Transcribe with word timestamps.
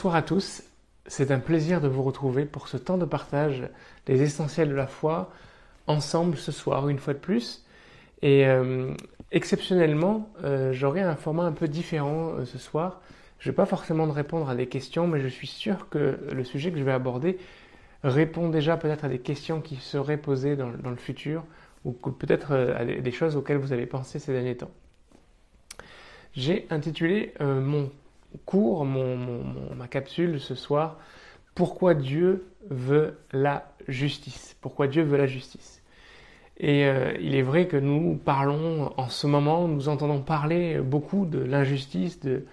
Bonsoir 0.00 0.14
à 0.14 0.22
tous, 0.22 0.62
c'est 1.04 1.30
un 1.30 1.40
plaisir 1.40 1.82
de 1.82 1.86
vous 1.86 2.02
retrouver 2.02 2.46
pour 2.46 2.68
ce 2.68 2.78
temps 2.78 2.96
de 2.96 3.04
partage 3.04 3.68
des 4.06 4.22
essentiels 4.22 4.70
de 4.70 4.74
la 4.74 4.86
foi 4.86 5.30
ensemble 5.86 6.38
ce 6.38 6.52
soir 6.52 6.88
une 6.88 6.98
fois 6.98 7.12
de 7.12 7.18
plus. 7.18 7.66
Et 8.22 8.46
euh, 8.46 8.94
exceptionnellement, 9.30 10.30
euh, 10.42 10.72
j'aurai 10.72 11.02
un 11.02 11.16
format 11.16 11.42
un 11.42 11.52
peu 11.52 11.68
différent 11.68 12.30
euh, 12.30 12.46
ce 12.46 12.56
soir. 12.56 13.02
Je 13.40 13.48
ne 13.50 13.52
vais 13.52 13.56
pas 13.56 13.66
forcément 13.66 14.10
répondre 14.10 14.48
à 14.48 14.54
des 14.54 14.68
questions, 14.68 15.06
mais 15.06 15.20
je 15.20 15.28
suis 15.28 15.46
sûr 15.46 15.90
que 15.90 16.18
le 16.32 16.44
sujet 16.44 16.72
que 16.72 16.78
je 16.78 16.84
vais 16.84 16.92
aborder 16.92 17.36
répond 18.02 18.48
déjà 18.48 18.78
peut-être 18.78 19.04
à 19.04 19.08
des 19.10 19.18
questions 19.18 19.60
qui 19.60 19.76
seraient 19.76 20.16
posées 20.16 20.56
dans, 20.56 20.70
le 20.70 20.96
futur 20.96 21.44
ou 21.84 21.92
peut-être 21.92 22.54
à 22.54 22.86
des 22.86 23.12
choses 23.12 23.36
auxquelles 23.36 23.58
vous 23.58 23.74
avez 23.74 23.84
pensé 23.84 24.18
ces 24.18 24.32
derniers 24.32 24.56
temps. 24.56 24.70
J'ai 26.32 26.66
intitulé 26.70 27.34
mon 27.40 27.90
cours, 28.44 28.84
ma 28.84 29.88
capsule 29.88 30.40
ce 30.40 30.54
soir, 30.54 30.98
pourquoi 31.54 31.94
Dieu 31.94 32.46
veut 32.68 33.18
la 33.32 33.72
justice? 33.88 34.56
Pourquoi 34.60 34.86
Dieu 34.86 35.02
veut 35.02 35.18
la 35.18 35.26
justice? 35.26 35.82
Et 36.58 36.84
euh, 36.84 37.12
il 37.20 37.34
est 37.34 37.42
vrai 37.42 37.66
que 37.66 37.76
nous 37.76 38.16
parlons 38.16 38.92
en 38.98 39.08
ce 39.08 39.26
moment, 39.26 39.66
nous 39.66 39.88
entendons 39.88 40.20
parler 40.20 40.78
beaucoup 40.78 41.24
de 41.24 41.38
l'injustice, 41.38 42.20
de, 42.20 42.44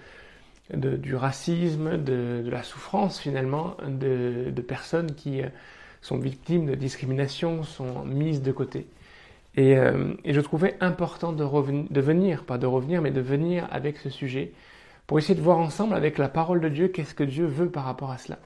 du 0.73 1.15
racisme, 1.15 1.97
de, 1.97 2.43
la 2.49 2.63
souffrance 2.63 3.19
finalement 3.19 3.75
de, 3.85 4.61
personnes 4.61 5.13
qui 5.13 5.41
euh, 5.41 5.47
sont 6.01 6.17
victimes 6.17 6.67
de 6.67 6.75
discrimination, 6.75 7.63
sont 7.63 8.05
mises 8.05 8.41
de 8.41 8.51
côté. 8.53 8.87
Et, 9.55 9.77
euh, 9.77 10.13
et 10.23 10.33
je 10.33 10.39
trouvais 10.39 10.77
important 10.79 11.33
de, 11.33 11.43
de 11.91 12.01
venir, 12.01 12.45
pas 12.45 12.57
de 12.57 12.65
revenir, 12.65 13.01
mais 13.01 13.11
de 13.11 13.21
venir 13.21 13.67
avec 13.71 13.97
ce 13.97 14.09
sujet 14.09 14.53
pour 15.07 15.17
essayer 15.17 15.35
de 15.35 15.41
voir 15.41 15.57
ensemble 15.57 15.95
avec 15.95 16.17
la 16.17 16.27
parole 16.27 16.59
de 16.59 16.69
Dieu 16.69 16.89
qu'est-ce 16.89 17.15
que 17.15 17.23
Dieu 17.23 17.45
veut 17.45 17.69
par 17.69 17.85
rapport 17.85 18.11
à 18.11 18.17
cela. 18.17 18.37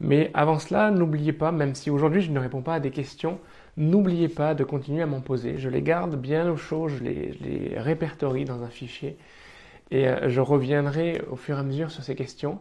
Mais 0.00 0.30
avant 0.32 0.58
cela, 0.58 0.90
n'oubliez 0.90 1.32
pas, 1.32 1.52
même 1.52 1.74
si 1.74 1.90
aujourd'hui 1.90 2.22
je 2.22 2.30
ne 2.30 2.38
réponds 2.38 2.62
pas 2.62 2.74
à 2.74 2.80
des 2.80 2.90
questions, 2.90 3.38
n'oubliez 3.76 4.28
pas 4.28 4.54
de 4.54 4.64
continuer 4.64 5.02
à 5.02 5.06
m'en 5.06 5.20
poser. 5.20 5.58
Je 5.58 5.68
les 5.68 5.82
garde 5.82 6.16
bien 6.16 6.50
au 6.50 6.56
chaud, 6.56 6.88
je 6.88 7.02
les, 7.02 7.74
répertorie 7.76 8.44
dans 8.44 8.62
un 8.62 8.68
fichier 8.68 9.16
et 9.90 10.08
euh, 10.08 10.28
je 10.28 10.40
reviendrai 10.40 11.22
au 11.30 11.36
fur 11.36 11.56
et 11.56 11.60
à 11.60 11.62
mesure 11.62 11.90
sur 11.90 12.02
ces 12.02 12.14
questions. 12.14 12.58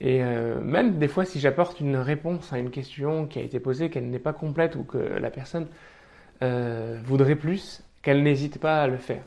Et 0.00 0.24
euh, 0.24 0.60
même 0.60 0.98
des 0.98 1.08
fois, 1.08 1.24
si 1.24 1.38
j'apporte 1.38 1.78
une 1.78 1.96
réponse 1.96 2.52
à 2.52 2.58
une 2.58 2.70
question 2.70 3.26
qui 3.26 3.38
a 3.38 3.42
été 3.42 3.60
posée, 3.60 3.88
qu'elle 3.90 4.08
n'est 4.10 4.18
pas 4.18 4.32
complète 4.32 4.74
ou 4.74 4.82
que 4.82 4.98
la 4.98 5.30
personne 5.30 5.68
euh, 6.42 6.98
voudrait 7.04 7.36
plus, 7.36 7.84
qu'elle 8.00 8.22
n'hésite 8.22 8.58
pas 8.58 8.82
à 8.82 8.88
le 8.88 8.96
faire 8.96 9.22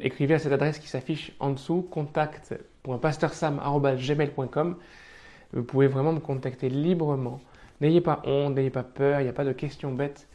écrivez 0.00 0.34
à 0.34 0.38
cette 0.38 0.52
adresse 0.52 0.78
qui 0.78 0.88
s'affiche 0.88 1.32
en 1.40 1.50
dessous, 1.50 1.82
contact.pastorsam.gmail.com. 1.82 4.76
Vous 5.52 5.64
pouvez 5.64 5.86
vraiment 5.86 6.12
me 6.12 6.20
contacter 6.20 6.68
librement. 6.68 7.40
N'ayez 7.80 8.00
pas 8.00 8.22
honte, 8.24 8.54
n'ayez 8.54 8.70
pas 8.70 8.84
peur, 8.84 9.20
il 9.20 9.24
n'y 9.24 9.28
a 9.28 9.34
pas 9.34 9.44
de 9.44 9.52
questions 9.52 9.92
bêtes. 9.92 10.28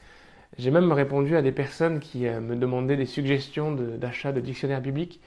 J'ai 0.57 0.71
même 0.71 0.91
répondu 0.91 1.35
à 1.35 1.41
des 1.41 1.51
personnes 1.51 1.99
qui 1.99 2.27
euh, 2.27 2.41
me 2.41 2.55
demandaient 2.55 2.97
des 2.97 3.05
suggestions 3.05 3.73
d'achat 3.73 4.31
de, 4.31 4.41
dictionnaires 4.41 4.81
bibliques. 4.81 5.21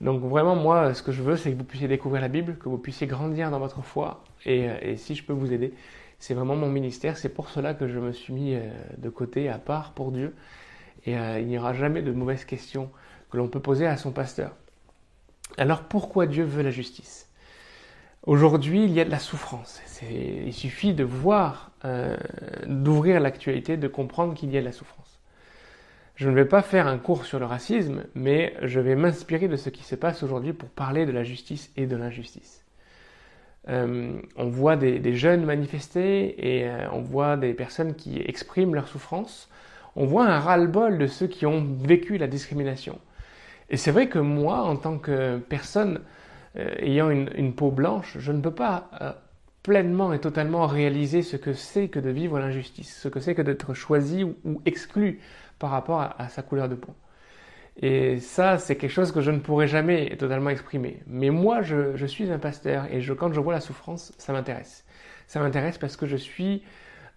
Donc 0.00 0.22
vraiment, 0.22 0.56
moi, 0.56 0.94
ce 0.94 1.02
que 1.02 1.12
je 1.12 1.22
veux, 1.22 1.36
c'est 1.36 1.52
que 1.52 1.56
vous 1.56 1.64
puissiez 1.64 1.88
découvrir 1.88 2.20
la 2.20 2.28
Bible, 2.28 2.56
que 2.58 2.68
vous 2.68 2.78
puissiez 2.78 3.06
grandir 3.06 3.50
dans 3.50 3.60
votre 3.60 3.82
foi. 3.82 4.24
Et, 4.44 4.68
euh, 4.68 4.96
si 4.96 5.14
je 5.14 5.24
peux 5.24 5.32
vous 5.32 5.52
aider, 5.52 5.72
c'est 6.18 6.34
vraiment 6.34 6.56
mon 6.56 6.68
ministère. 6.68 7.16
C'est 7.16 7.28
pour 7.28 7.50
cela 7.50 7.74
que 7.74 7.86
je 7.86 7.98
me 7.98 8.12
suis 8.12 8.32
mis 8.32 8.54
euh, 8.54 8.68
de 8.98 9.08
côté, 9.08 9.48
à 9.48 9.58
part 9.58 9.92
pour 9.92 10.12
Dieu. 10.12 10.34
Et 11.06 11.12
il 11.12 11.46
n'y 11.48 11.58
aura 11.58 11.74
jamais 11.74 12.00
de 12.00 12.12
mauvaises 12.12 12.46
questions 12.46 12.90
que 13.34 13.38
l'on 13.38 13.48
peut 13.48 13.60
poser 13.60 13.86
à 13.86 13.96
son 13.96 14.12
pasteur. 14.12 14.52
Alors 15.58 15.82
pourquoi 15.82 16.26
Dieu 16.26 16.44
veut 16.44 16.62
la 16.62 16.70
justice? 16.70 17.28
Aujourd'hui, 18.22 18.84
il 18.84 18.92
y 18.92 19.00
a 19.00 19.04
de 19.04 19.10
la 19.10 19.18
souffrance. 19.18 19.82
Il 20.08 20.52
suffit 20.52 20.94
de 20.94 21.04
voir, 21.04 21.72
euh, 21.84 22.16
d'ouvrir 22.66 23.20
l'actualité, 23.20 23.76
de 23.76 23.88
comprendre 23.88 24.34
qu'il 24.34 24.52
y 24.52 24.56
a 24.56 24.60
de 24.60 24.64
la 24.64 24.72
souffrance. 24.72 25.18
Je 26.14 26.30
ne 26.30 26.34
vais 26.34 26.44
pas 26.44 26.62
faire 26.62 26.86
un 26.86 26.96
cours 26.96 27.26
sur 27.26 27.40
le 27.40 27.44
racisme, 27.44 28.04
mais 28.14 28.54
je 28.62 28.78
vais 28.78 28.94
m'inspirer 28.94 29.48
de 29.48 29.56
ce 29.56 29.68
qui 29.68 29.82
se 29.82 29.96
passe 29.96 30.22
aujourd'hui 30.22 30.52
pour 30.52 30.68
parler 30.68 31.04
de 31.04 31.12
la 31.12 31.24
justice 31.24 31.72
et 31.76 31.86
de 31.86 31.96
l'injustice. 31.96 32.64
Euh, 33.68 34.20
on 34.36 34.48
voit 34.48 34.76
des, 34.76 35.14
jeunes 35.14 35.44
manifester 35.44 36.34
et 36.38 36.68
euh, 36.68 36.86
on 36.92 37.00
voit 37.00 37.36
des 37.36 37.52
personnes 37.52 37.94
qui 37.94 38.20
expriment 38.20 38.76
leur 38.76 38.86
souffrance. 38.86 39.50
On 39.96 40.06
voit 40.06 40.24
un 40.24 40.38
ras-le-bol 40.38 40.98
de 40.98 41.06
ceux 41.08 41.26
qui 41.26 41.46
ont 41.46 41.66
vécu 41.80 42.16
la 42.16 42.28
discrimination. 42.28 43.00
Et 43.70 43.76
c'est 43.76 43.90
vrai 43.90 44.08
que 44.08 44.18
moi, 44.18 44.62
en 44.62 44.76
tant 44.76 44.98
que 44.98 45.38
personne 45.38 46.00
euh, 46.56 46.74
ayant 46.78 47.10
une, 47.10 47.54
peau 47.54 47.70
blanche, 47.70 48.16
je 48.18 48.30
ne 48.30 48.40
peux 48.40 48.52
pas 48.52 48.90
euh, 49.00 49.12
pleinement 49.64 50.12
et 50.12 50.20
totalement 50.20 50.66
réaliser 50.66 51.22
ce 51.22 51.36
que 51.36 51.52
c'est 51.52 51.88
que 51.88 51.98
de 51.98 52.10
vivre 52.10 52.38
l'injustice, 52.38 53.00
ce 53.00 53.08
que 53.08 53.18
c'est 53.18 53.34
que 53.34 53.42
d'être 53.42 53.74
choisi 53.74 54.22
ou, 54.22 54.60
exclu 54.64 55.20
par 55.58 55.70
rapport 55.70 56.00
à, 56.00 56.28
sa 56.28 56.42
couleur 56.42 56.68
de 56.68 56.74
peau. 56.74 56.94
Et 57.80 58.20
ça, 58.20 58.58
c'est 58.58 58.76
quelque 58.76 58.92
chose 58.92 59.10
que 59.10 59.20
je 59.20 59.32
ne 59.32 59.38
pourrais 59.38 59.66
jamais 59.66 60.16
totalement 60.16 60.50
exprimer. 60.50 61.02
Mais 61.08 61.30
moi, 61.30 61.62
je, 61.62 62.06
suis 62.06 62.30
un 62.30 62.38
pasteur 62.38 62.86
et 62.92 63.00
je, 63.00 63.12
quand 63.12 63.32
je 63.32 63.40
vois 63.40 63.52
la 63.52 63.60
souffrance, 63.60 64.12
ça 64.18 64.32
m'intéresse. 64.32 64.84
Ça 65.26 65.40
m'intéresse 65.40 65.78
parce 65.78 65.96
que 65.96 66.06
je 66.06 66.16
suis 66.16 66.62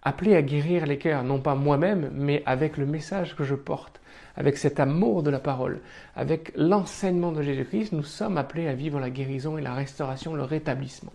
appelé 0.02 0.34
à 0.34 0.42
guérir 0.42 0.86
les 0.86 0.98
cœurs, 0.98 1.22
non 1.22 1.40
pas 1.40 1.54
moi-même, 1.54 2.10
mais 2.12 2.42
avec 2.46 2.76
le 2.76 2.86
message 2.86 3.36
que 3.36 3.44
je 3.44 3.54
porte 3.54 4.00
avec 4.38 4.56
cet 4.56 4.78
amour 4.78 5.24
de 5.24 5.30
la 5.30 5.40
parole, 5.40 5.80
avec 6.14 6.52
l'enseignement 6.54 7.32
de 7.32 7.42
Jésus-Christ, 7.42 7.92
nous 7.92 8.04
sommes 8.04 8.38
appelés 8.38 8.68
à 8.68 8.72
vivre 8.72 9.00
la 9.00 9.10
guérison 9.10 9.58
et 9.58 9.62
la 9.62 9.74
restauration, 9.74 10.34
le 10.34 10.44
rétablissement. 10.44 11.12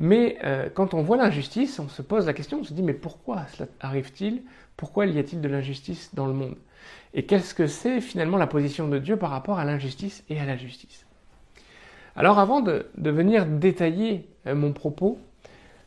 Mais 0.00 0.36
euh, 0.42 0.68
quand 0.74 0.92
on 0.92 1.02
voit 1.02 1.16
l'injustice, 1.16 1.78
on 1.78 1.88
se 1.88 2.02
pose 2.02 2.26
la 2.26 2.32
question, 2.32 2.58
on 2.60 2.64
se 2.64 2.74
dit 2.74 2.82
mais 2.82 2.94
pourquoi 2.94 3.46
cela 3.54 3.68
arrive-t-il? 3.78 4.42
Pourquoi 4.76 5.06
y 5.06 5.20
a-t-il 5.20 5.40
de 5.40 5.48
l'injustice 5.48 6.12
dans 6.16 6.26
le 6.26 6.32
monde? 6.32 6.56
Et 7.14 7.26
qu'est-ce 7.26 7.54
que 7.54 7.68
c'est 7.68 8.00
finalement 8.00 8.38
la 8.38 8.48
position 8.48 8.88
de 8.88 8.98
Dieu 8.98 9.16
par 9.16 9.30
rapport 9.30 9.60
à 9.60 9.64
l'injustice 9.64 10.24
et 10.28 10.40
à 10.40 10.44
la 10.44 10.56
justice? 10.56 11.06
Alors 12.16 12.40
avant 12.40 12.60
de, 12.60 12.86
venir 12.96 13.46
détailler 13.46 14.28
euh, 14.48 14.56
mon 14.56 14.72
propos, 14.72 15.20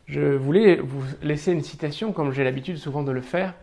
je 0.06 0.22
voulais 0.22 0.78
vous 0.78 1.04
laisser 1.22 1.52
une 1.52 1.64
citation 1.64 2.14
comme 2.14 2.32
j'ai 2.32 2.46
l'habitude 2.46 2.78
souvent 2.78 3.04
de 3.04 3.12
le 3.12 3.20
faire 3.20 3.56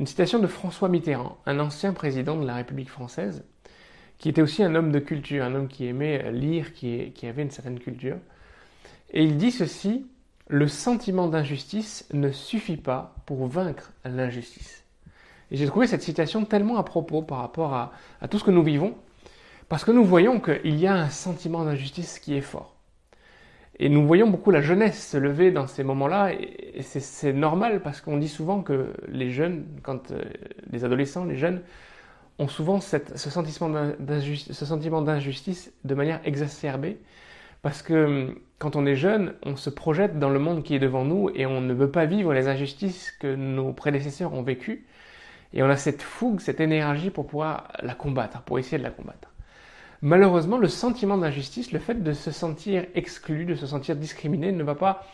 une 0.00 0.06
citation 0.06 0.38
de 0.38 0.46
François 0.46 0.88
Mitterrand, 0.88 1.36
un 1.44 1.60
ancien 1.60 1.92
président 1.92 2.34
de 2.40 2.46
la 2.46 2.54
République 2.54 2.88
française, 2.88 3.44
qui 4.16 4.30
était 4.30 4.40
aussi 4.40 4.62
un 4.62 4.74
homme 4.74 4.92
de 4.92 4.98
culture, 4.98 5.44
un 5.44 5.54
homme 5.54 5.68
qui 5.68 5.86
aimait 5.86 6.32
lire, 6.32 6.72
qui, 6.72 7.12
avait 7.22 7.42
une 7.42 7.50
certaine 7.50 7.78
culture. 7.78 8.16
Et 9.10 9.22
il 9.22 9.36
dit 9.36 9.50
ceci, 9.50 10.06
le 10.48 10.68
sentiment 10.68 11.28
d'injustice 11.28 12.08
ne 12.14 12.32
suffit 12.32 12.78
pas 12.78 13.14
pour 13.26 13.46
vaincre 13.46 13.92
l'injustice. 14.06 14.84
Et 15.50 15.58
j'ai 15.58 15.66
trouvé 15.66 15.86
cette 15.86 16.02
citation 16.02 16.46
tellement 16.46 16.78
à 16.78 16.82
propos 16.82 17.20
par 17.20 17.38
rapport 17.38 17.74
à, 17.74 17.92
à 18.22 18.28
tout 18.28 18.38
ce 18.38 18.44
que 18.44 18.50
nous 18.50 18.62
vivons, 18.62 18.94
parce 19.68 19.84
que 19.84 19.90
nous 19.90 20.04
voyons 20.04 20.40
qu'il 20.40 20.76
y 20.80 20.86
a 20.86 20.94
un 20.94 21.10
sentiment 21.10 21.62
d'injustice 21.62 22.18
qui 22.18 22.34
est 22.34 22.40
fort. 22.40 22.79
Et 23.82 23.88
nous 23.88 24.06
voyons 24.06 24.28
beaucoup 24.28 24.50
la 24.50 24.60
jeunesse 24.60 25.08
se 25.08 25.16
lever 25.16 25.50
dans 25.52 25.66
ces 25.66 25.82
moments-là, 25.84 26.34
et 26.34 26.82
c'est 26.82 27.32
normal 27.32 27.80
parce 27.80 28.02
qu'on 28.02 28.18
dit 28.18 28.28
souvent 28.28 28.60
que 28.60 28.92
les 29.08 29.30
jeunes, 29.30 29.64
quand 29.82 30.10
euh, 30.10 30.22
les 30.70 30.84
adolescents, 30.84 31.24
les 31.24 31.36
jeunes, 31.36 31.62
ont 32.38 32.46
souvent 32.46 32.78
ce, 32.80 32.98
sentiment 33.16 33.70
d'injustice 35.00 35.72
de 35.84 35.94
manière 35.94 36.20
exacerbée, 36.24 36.98
parce 37.62 37.80
que 37.80 38.04
hum, 38.04 38.34
quand 38.58 38.76
on 38.76 38.84
est 38.84 38.96
jeune, 38.96 39.32
on 39.44 39.56
se 39.56 39.70
projette 39.70 40.18
dans 40.18 40.28
le 40.28 40.38
monde 40.38 40.62
qui 40.62 40.74
est 40.74 40.78
devant 40.78 41.06
nous 41.06 41.30
et 41.34 41.46
on 41.46 41.62
ne 41.62 41.72
veut 41.72 41.90
pas 41.90 42.04
vivre 42.04 42.34
les 42.34 42.48
injustices 42.48 43.10
que 43.12 43.34
nos 43.34 43.72
prédécesseurs 43.72 44.34
ont 44.34 44.42
vécues, 44.42 44.84
et 45.54 45.62
on 45.62 45.70
a 45.70 45.76
cette 45.76 46.02
fougue, 46.02 46.40
cette 46.40 46.60
énergie 46.60 47.08
pour 47.08 47.26
pouvoir 47.26 47.72
la 47.82 47.94
combattre, 47.94 48.42
pour 48.42 48.58
essayer 48.58 48.76
de 48.76 48.82
la 48.82 48.90
combattre. 48.90 49.29
Malheureusement, 50.02 50.56
le 50.56 50.68
sentiment 50.68 51.18
d'injustice, 51.18 51.72
le 51.72 51.78
fait 51.78 52.02
de 52.02 52.12
se 52.12 52.30
sentir 52.30 52.86
exclu, 52.94 53.44
de 53.44 53.54
se 53.54 53.66
sentir 53.66 53.96
discriminé, 53.96 54.50
ne 54.50 54.62
va 54.62 54.74
pas 54.74 55.04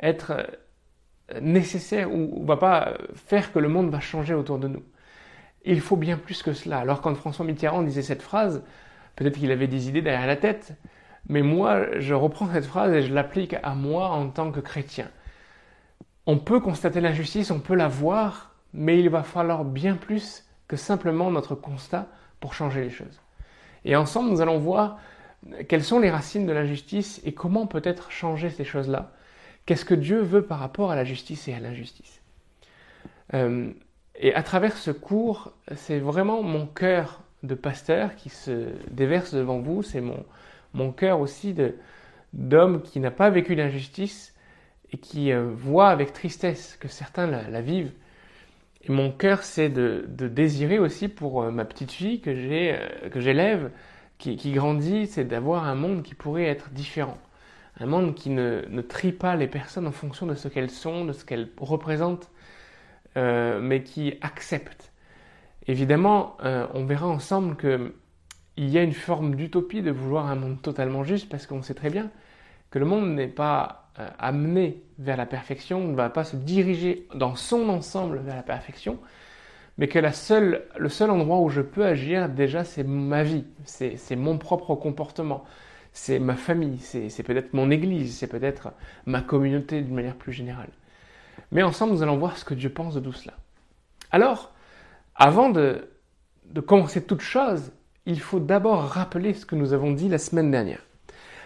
être 0.00 0.32
euh, 0.32 1.40
nécessaire 1.40 2.12
ou 2.12 2.44
va 2.44 2.56
pas 2.56 2.94
faire 3.14 3.52
que 3.52 3.58
le 3.58 3.68
monde 3.68 3.90
va 3.90 4.00
changer 4.00 4.34
autour 4.34 4.58
de 4.58 4.68
nous. 4.68 4.82
Il 5.64 5.80
faut 5.80 5.96
bien 5.96 6.16
plus 6.16 6.42
que 6.42 6.52
cela. 6.52 6.78
Alors 6.78 7.00
quand 7.00 7.14
François 7.16 7.44
Mitterrand 7.44 7.82
disait 7.82 8.02
cette 8.02 8.22
phrase, 8.22 8.62
peut-être 9.16 9.38
qu'il 9.38 9.50
avait 9.50 9.66
des 9.66 9.88
idées 9.88 10.02
derrière 10.02 10.26
la 10.26 10.36
tête, 10.36 10.78
mais 11.28 11.42
moi, 11.42 11.98
je 11.98 12.14
reprends 12.14 12.50
cette 12.52 12.64
phrase 12.64 12.92
et 12.92 13.02
je 13.02 13.12
l'applique 13.12 13.56
à 13.62 13.74
moi 13.74 14.08
en 14.10 14.30
tant 14.30 14.52
que 14.52 14.60
chrétien. 14.60 15.08
On 16.26 16.38
peut 16.38 16.60
constater 16.60 17.00
l'injustice, 17.00 17.50
on 17.50 17.60
peut 17.60 17.74
la 17.74 17.88
voir, 17.88 18.54
mais 18.72 19.00
il 19.00 19.10
va 19.10 19.22
falloir 19.22 19.64
bien 19.64 19.96
plus 19.96 20.44
que 20.68 20.76
simplement 20.76 21.30
notre 21.30 21.54
constat 21.54 22.06
pour 22.40 22.54
changer 22.54 22.82
les 22.82 22.90
choses. 22.90 23.20
Et 23.84 23.96
ensemble, 23.96 24.30
nous 24.30 24.40
allons 24.40 24.58
voir 24.58 24.98
quelles 25.68 25.84
sont 25.84 26.00
les 26.00 26.10
racines 26.10 26.46
de 26.46 26.52
l'injustice 26.52 27.20
et 27.24 27.32
comment 27.32 27.66
peut-être 27.66 28.10
changer 28.10 28.50
ces 28.50 28.64
choses-là. 28.64 29.12
Qu'est-ce 29.66 29.84
que 29.84 29.94
Dieu 29.94 30.20
veut 30.20 30.42
par 30.42 30.58
rapport 30.58 30.90
à 30.90 30.96
la 30.96 31.04
justice 31.04 31.48
et 31.48 31.54
à 31.54 31.60
l'injustice 31.60 32.20
euh, 33.34 33.70
Et 34.16 34.34
à 34.34 34.42
travers 34.42 34.76
ce 34.76 34.90
cours, 34.90 35.52
c'est 35.76 35.98
vraiment 35.98 36.42
mon 36.42 36.66
cœur 36.66 37.22
de 37.42 37.54
pasteur 37.54 38.16
qui 38.16 38.30
se 38.30 38.68
déverse 38.90 39.34
devant 39.34 39.58
vous. 39.58 39.82
C'est 39.82 40.00
mon, 40.00 40.24
mon 40.74 40.92
cœur 40.92 41.20
aussi 41.20 41.54
d'homme 42.32 42.82
qui 42.82 43.00
n'a 43.00 43.10
pas 43.10 43.30
vécu 43.30 43.54
l'injustice 43.54 44.34
et 44.92 44.98
qui 44.98 45.32
euh, 45.32 45.50
voit 45.54 45.88
avec 45.88 46.12
tristesse 46.12 46.76
que 46.80 46.88
certains 46.88 47.26
la, 47.26 47.60
vivent. 47.60 47.92
Et 48.82 48.92
mon 48.92 49.10
cœur, 49.10 49.42
c'est 49.42 49.68
de, 49.68 50.06
désirer 50.08 50.78
aussi 50.78 51.08
pour 51.08 51.42
euh, 51.42 51.50
ma 51.50 51.64
petite 51.64 51.92
fille 51.92 52.20
que 52.20 52.30
euh, 52.30 53.10
j'élève, 53.16 53.70
qui, 54.18 54.36
grandit, 54.52 55.06
c'est 55.06 55.24
d'avoir 55.24 55.64
un 55.68 55.74
monde 55.74 56.02
qui 56.02 56.14
pourrait 56.14 56.46
être 56.46 56.70
différent. 56.70 57.18
Un 57.80 57.86
monde 57.86 58.14
qui 58.14 58.30
ne, 58.30 58.80
trie 58.82 59.12
pas 59.12 59.36
les 59.36 59.46
personnes 59.46 59.86
en 59.86 59.92
fonction 59.92 60.26
de 60.26 60.34
ce 60.34 60.48
qu'elles 60.48 60.70
sont, 60.70 61.04
de 61.04 61.12
ce 61.12 61.24
qu'elles 61.24 61.48
représentent, 61.56 62.28
mais 63.14 63.82
qui 63.84 64.14
accepte. 64.20 64.92
Évidemment, 65.68 66.36
on 66.42 66.84
verra 66.84 67.06
ensemble 67.06 67.54
que 67.54 67.94
il 68.58 68.70
y 68.70 68.78
a 68.78 68.82
une 68.82 68.92
forme 68.92 69.36
d'utopie 69.36 69.82
de 69.82 69.92
vouloir 69.92 70.26
un 70.26 70.34
monde 70.34 70.60
totalement 70.60 71.04
juste 71.04 71.28
parce 71.28 71.46
qu'on 71.46 71.62
sait 71.62 71.74
très 71.74 71.90
bien 71.90 72.10
que 72.70 72.80
le 72.80 72.84
monde 72.84 73.14
n'est 73.14 73.28
pas 73.28 73.87
euh, 74.00 74.08
amené 74.18 74.82
vers 74.98 75.16
la 75.16 75.26
perfection, 75.26 75.80
ne 75.80 75.94
va 75.94 76.10
pas 76.10 76.24
se 76.24 76.36
diriger 76.36 77.06
dans 77.14 77.34
son 77.34 77.68
ensemble 77.68 78.18
vers 78.18 78.36
la 78.36 78.42
perfection, 78.42 78.98
mais 79.76 79.88
que 79.88 79.98
la 79.98 80.12
seule, 80.12 80.64
le 80.76 80.88
seul 80.88 81.10
endroit 81.10 81.40
où 81.40 81.48
je 81.48 81.60
peux 81.60 81.84
agir 81.84 82.28
déjà 82.28 82.64
c'est 82.64 82.84
ma 82.84 83.22
vie, 83.22 83.44
c'est 83.64 84.16
mon 84.16 84.38
propre 84.38 84.74
comportement, 84.74 85.44
c'est 85.92 86.18
ma 86.18 86.36
famille, 86.36 86.78
c'est 86.78 87.22
peut-être 87.22 87.54
mon 87.54 87.70
église, 87.70 88.16
c'est 88.16 88.26
peut-être 88.26 88.72
ma 89.06 89.20
communauté 89.20 89.82
d'une 89.82 89.94
manière 89.94 90.16
plus 90.16 90.32
générale. 90.32 90.70
Mais 91.50 91.62
ensemble 91.62 91.92
nous 91.92 92.02
allons 92.02 92.18
voir 92.18 92.36
ce 92.36 92.44
que 92.44 92.54
Dieu 92.54 92.70
pense 92.70 92.94
de 92.94 93.00
tout 93.00 93.12
cela. 93.12 93.34
Alors, 94.10 94.52
avant 95.14 95.50
de, 95.50 95.88
de 96.46 96.60
commencer 96.60 97.02
toute 97.02 97.20
chose, 97.20 97.72
il 98.06 98.20
faut 98.20 98.40
d'abord 98.40 98.82
rappeler 98.82 99.34
ce 99.34 99.44
que 99.44 99.54
nous 99.54 99.72
avons 99.72 99.92
dit 99.92 100.08
la 100.08 100.18
semaine 100.18 100.50
dernière. 100.50 100.82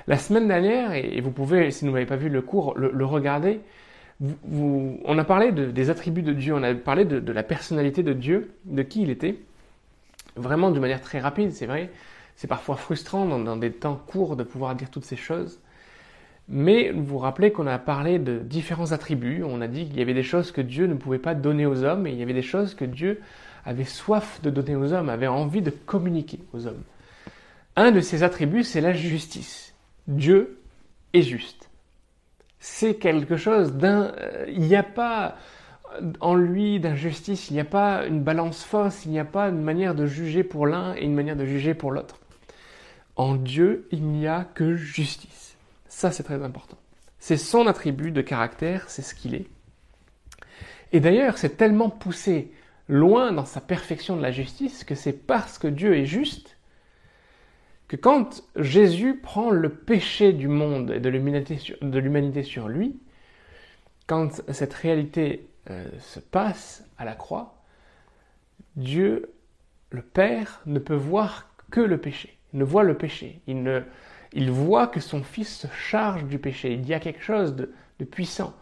La 0.07 0.19
semaine 0.19 0.49
dernière, 0.49 0.93
et 0.95 1.21
vous 1.21 1.31
pouvez, 1.31 1.71
si 1.71 1.85
vous 1.85 1.93
n'avez 1.93 2.07
pas 2.07 2.17
vu 2.17 2.29
le 2.29 2.43
cours, 2.43 2.75
le, 2.77 3.05
regarder, 3.05 3.61
on 4.51 5.19
a 5.19 5.25
parlé 5.25 5.53
des 5.53 5.91
attributs 5.91 6.23
de 6.23 6.33
Dieu, 6.33 6.55
on 6.55 6.63
a 6.63 6.75
parlé 6.75 7.05
de, 7.05 7.33
la 7.33 7.43
personnalité 7.43 8.03
de 8.03 8.13
Dieu, 8.13 8.53
de 8.65 8.83
qui 8.83 9.03
il 9.03 9.11
était, 9.11 9.37
vraiment 10.37 10.71
d'une 10.71 10.81
manière 10.81 11.01
très 11.01 11.21
rapide, 11.21 11.53
c'est 11.53 11.67
vrai. 11.67 11.91
C'est 12.35 12.49
parfois 12.49 12.77
frustrant 12.77 13.27
dans, 13.27 13.39
dans, 13.39 13.57
des 13.57 13.71
temps 13.71 14.01
courts 14.07 14.37
de 14.37 14.43
pouvoir 14.43 14.75
dire 14.75 14.91
toutes 14.91 15.05
ces 15.05 15.17
choses. 15.17 15.61
Mais 16.49 16.91
vous 16.91 17.05
vous 17.05 17.19
rappelez 17.19 17.53
qu'on 17.53 17.67
a 17.67 17.79
parlé 17.79 18.19
de 18.19 18.39
différents 18.39 18.93
attributs. 18.93 19.43
On 19.45 19.61
a 19.61 19.69
dit 19.69 19.87
qu'il 19.87 19.99
y 19.99 20.03
avait 20.03 20.15
des 20.15 20.23
choses 20.23 20.51
que 20.51 20.61
Dieu 20.61 20.87
ne 20.87 20.95
pouvait 20.95 21.19
pas 21.19 21.35
donner 21.35 21.67
aux 21.67 21.85
hommes 21.85 22.07
et 22.07 22.11
il 22.11 22.19
y 22.19 22.23
avait 22.23 22.33
des 22.33 22.43
choses 22.43 22.75
que 22.75 22.85
Dieu 22.85 23.21
avait 23.65 23.85
soif 23.85 24.41
de 24.43 24.51
donner 24.51 24.75
aux 24.75 24.93
hommes, 24.93 25.09
avait 25.09 25.29
envie 25.29 25.63
de 25.63 25.71
communiquer 25.71 26.41
aux 26.53 26.67
hommes. 26.67 26.83
Un 27.77 27.93
de 27.93 28.01
ces 28.01 28.23
attributs, 28.23 28.65
c'est 28.65 28.81
la 28.81 28.93
justice. 28.93 29.72
Dieu 30.07 30.59
est 31.13 31.23
juste. 31.23 31.71
C'est 32.59 32.95
quelque 32.97 33.37
chose 33.37 33.75
d'un... 33.75 34.15
Euh, 34.19 34.47
il 34.49 34.63
n'y 34.63 34.77
a 34.77 34.83
pas 34.83 35.37
en 36.21 36.35
lui 36.35 36.81
d'injustice, 36.81 37.51
il 37.51 37.55
n'y 37.55 37.61
a 37.61 37.65
pas 37.65 38.07
une 38.07 38.23
balance 38.23 38.65
fausse, 38.65 39.05
il 39.05 39.13
n'y 39.13 39.19
a 39.19 39.25
pas 39.25 39.49
une 39.49 39.63
manière 39.63 39.95
de 39.95 40.07
juger 40.07 40.45
pour 40.45 40.67
l'un 40.67 40.95
et 40.95 41.05
une 41.05 41.15
manière 41.15 41.37
de 41.37 41.45
juger 41.45 41.75
pour 41.75 41.91
l'autre. 41.91 42.19
En 43.17 43.35
Dieu, 43.35 43.89
il 43.91 44.05
n'y 44.05 44.27
a 44.27 44.45
que 44.55 44.75
justice. 44.75 45.57
Ça, 45.89 46.11
c'est 46.11 46.23
très 46.23 46.43
important. 46.43 46.79
C'est 47.19 47.37
son 47.37 47.67
attribut 47.67 48.11
de 48.11 48.23
caractère, 48.23 48.89
c'est 48.89 49.03
ce 49.03 49.15
qu'il 49.15 49.35
est. 49.35 49.47
Et 50.93 51.01
d'ailleurs, 51.01 51.39
c'est 51.39 51.57
tellement 51.57 51.91
poussé 51.91 52.53
loin 52.89 53.33
dans 53.33 53.45
sa 53.45 53.61
perfection 53.61 54.17
de 54.17 54.23
la 54.23 54.31
justice 54.31 54.85
que 54.85 54.95
c'est 54.95 55.13
parce 55.13 55.59
que 55.59 55.69
Dieu 55.69 55.97
est 55.97 56.07
juste 56.07 56.52
quand 57.97 58.43
Jésus 58.57 59.17
prend 59.17 59.51
le 59.51 59.69
péché 59.69 60.33
du 60.33 60.49
monde 60.49 60.91
et 60.91 61.01
de 61.01 61.09
l'humanité 61.09 62.43
sur, 62.43 62.69
lui, 62.69 62.99
quand 64.07 64.43
cette 64.53 64.75
réalité 64.75 65.47
euh, 65.71 65.87
se 66.01 66.21
passe 66.21 66.85
à 66.99 67.05
la 67.05 67.15
croix, 67.15 67.63
Dieu, 68.77 69.33
le 69.91 70.03
Père, 70.03 70.63
ne 70.67 70.79
peut 70.79 70.95
voir 70.95 71.51
que 71.71 71.81
le 71.81 71.99
péché, 71.99 72.39
il 72.53 72.61
ne 72.61 72.65
voit 72.65 72.83
le 72.83 72.97
péché, 72.97 73.41
il, 73.47 74.51
voit 74.51 74.87
que 74.87 75.01
son 75.01 75.23
Fils 75.23 75.59
se 75.59 75.67
charge 75.69 76.25
du 76.25 76.39
péché, 76.39 76.73
il 76.73 76.87
y 76.87 76.95
a 76.95 77.01
quelque 77.01 77.23
chose 77.23 77.55
de, 77.55 77.73
de 77.99 78.05
puissant. 78.05 78.55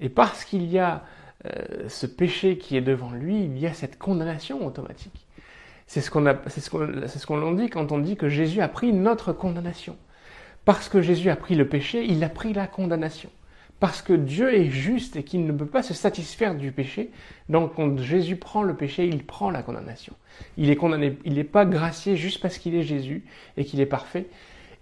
Et 0.00 0.08
parce 0.08 0.44
qu'il 0.44 0.64
y 0.64 0.78
a 0.78 1.04
euh, 1.46 1.88
ce 1.88 2.06
péché 2.06 2.58
qui 2.58 2.76
est 2.76 2.82
devant 2.82 3.12
lui, 3.12 3.44
il 3.44 3.58
y 3.58 3.66
a 3.66 3.74
cette 3.74 3.98
condamnation 3.98 4.66
automatique. 4.66 5.26
C'est 5.90 6.02
ce 6.02 6.10
qu'on 6.12 6.24
c'est 6.46 6.60
ce 6.60 7.26
qu'on 7.26 7.52
dit 7.52 7.68
quand 7.68 7.90
on 7.90 7.98
dit 7.98 8.16
que 8.16 8.28
Jésus 8.28 8.60
a 8.60 8.68
pris 8.68 8.92
notre 8.92 9.32
condamnation. 9.32 9.96
Parce 10.64 10.88
que 10.88 11.02
Jésus 11.02 11.30
a 11.30 11.34
pris 11.34 11.56
le 11.56 11.66
péché, 11.66 12.04
il 12.04 12.22
a 12.22 12.28
pris 12.28 12.52
la 12.52 12.68
condamnation. 12.68 13.28
Parce 13.80 14.00
que 14.00 14.12
Dieu 14.12 14.54
est 14.54 14.70
juste 14.70 15.16
et 15.16 15.24
qu'il 15.24 15.44
ne 15.44 15.50
peut 15.50 15.66
pas 15.66 15.82
se 15.82 15.92
satisfaire 15.92 16.54
du 16.54 16.70
péché, 16.70 17.10
donc 17.48 17.74
quand 17.74 17.98
Jésus 17.98 18.36
prend 18.36 18.62
le 18.62 18.76
péché, 18.76 19.04
il 19.04 19.26
prend 19.26 19.50
la 19.50 19.64
condamnation. 19.64 20.14
Il 20.56 20.70
est 20.70 20.76
condamné, 20.76 21.18
il 21.24 21.34
n'est 21.34 21.42
pas 21.42 21.64
gracié 21.64 22.14
juste 22.14 22.40
parce 22.40 22.58
qu'il 22.58 22.76
est 22.76 22.84
Jésus 22.84 23.24
et 23.56 23.64
qu'il 23.64 23.80
est 23.80 23.86
parfait, 23.86 24.28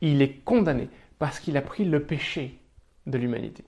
il 0.03 0.21
est 0.21 0.45
condamné 0.45 0.91
parce 1.19 1.41
qu'il 1.41 1.57
a 1.57 1.63
pris 1.63 1.87
le 1.87 2.03
péché 2.03 2.59
de 3.07 3.17
l'humanité. 3.17 3.65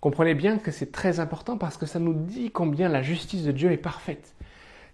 Comprenez 0.00 0.32
bien 0.32 0.56
que 0.56 0.70
c'est 0.70 0.90
très 0.90 1.20
important 1.20 1.58
parce 1.58 1.76
que 1.76 1.84
ça 1.84 1.98
nous 1.98 2.14
dit 2.14 2.50
combien 2.50 2.88
la 2.88 3.02
justice 3.02 3.44
de 3.44 3.52
Dieu 3.52 3.72
est 3.72 3.76
parfaite. 3.76 4.34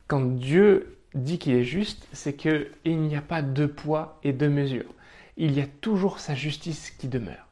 Quand 0.08 0.20
Dieu 0.20 0.98
dit 1.14 1.38
qu'il 1.38 1.54
est 1.54 1.64
juste, 1.64 2.06
c'est 2.12 2.34
qu'il 2.34 2.70
n'y 2.84 3.16
a 3.16 3.22
pas 3.22 3.42
deux 3.42 3.68
poids 3.68 4.18
et 4.22 4.32
deux 4.32 4.48
mesures. 4.48 4.92
Il 5.36 5.52
y 5.52 5.60
a 5.60 5.66
toujours 5.66 6.18
sa 6.18 6.34
justice 6.34 6.90
qui 6.90 7.08
demeure. 7.08 7.48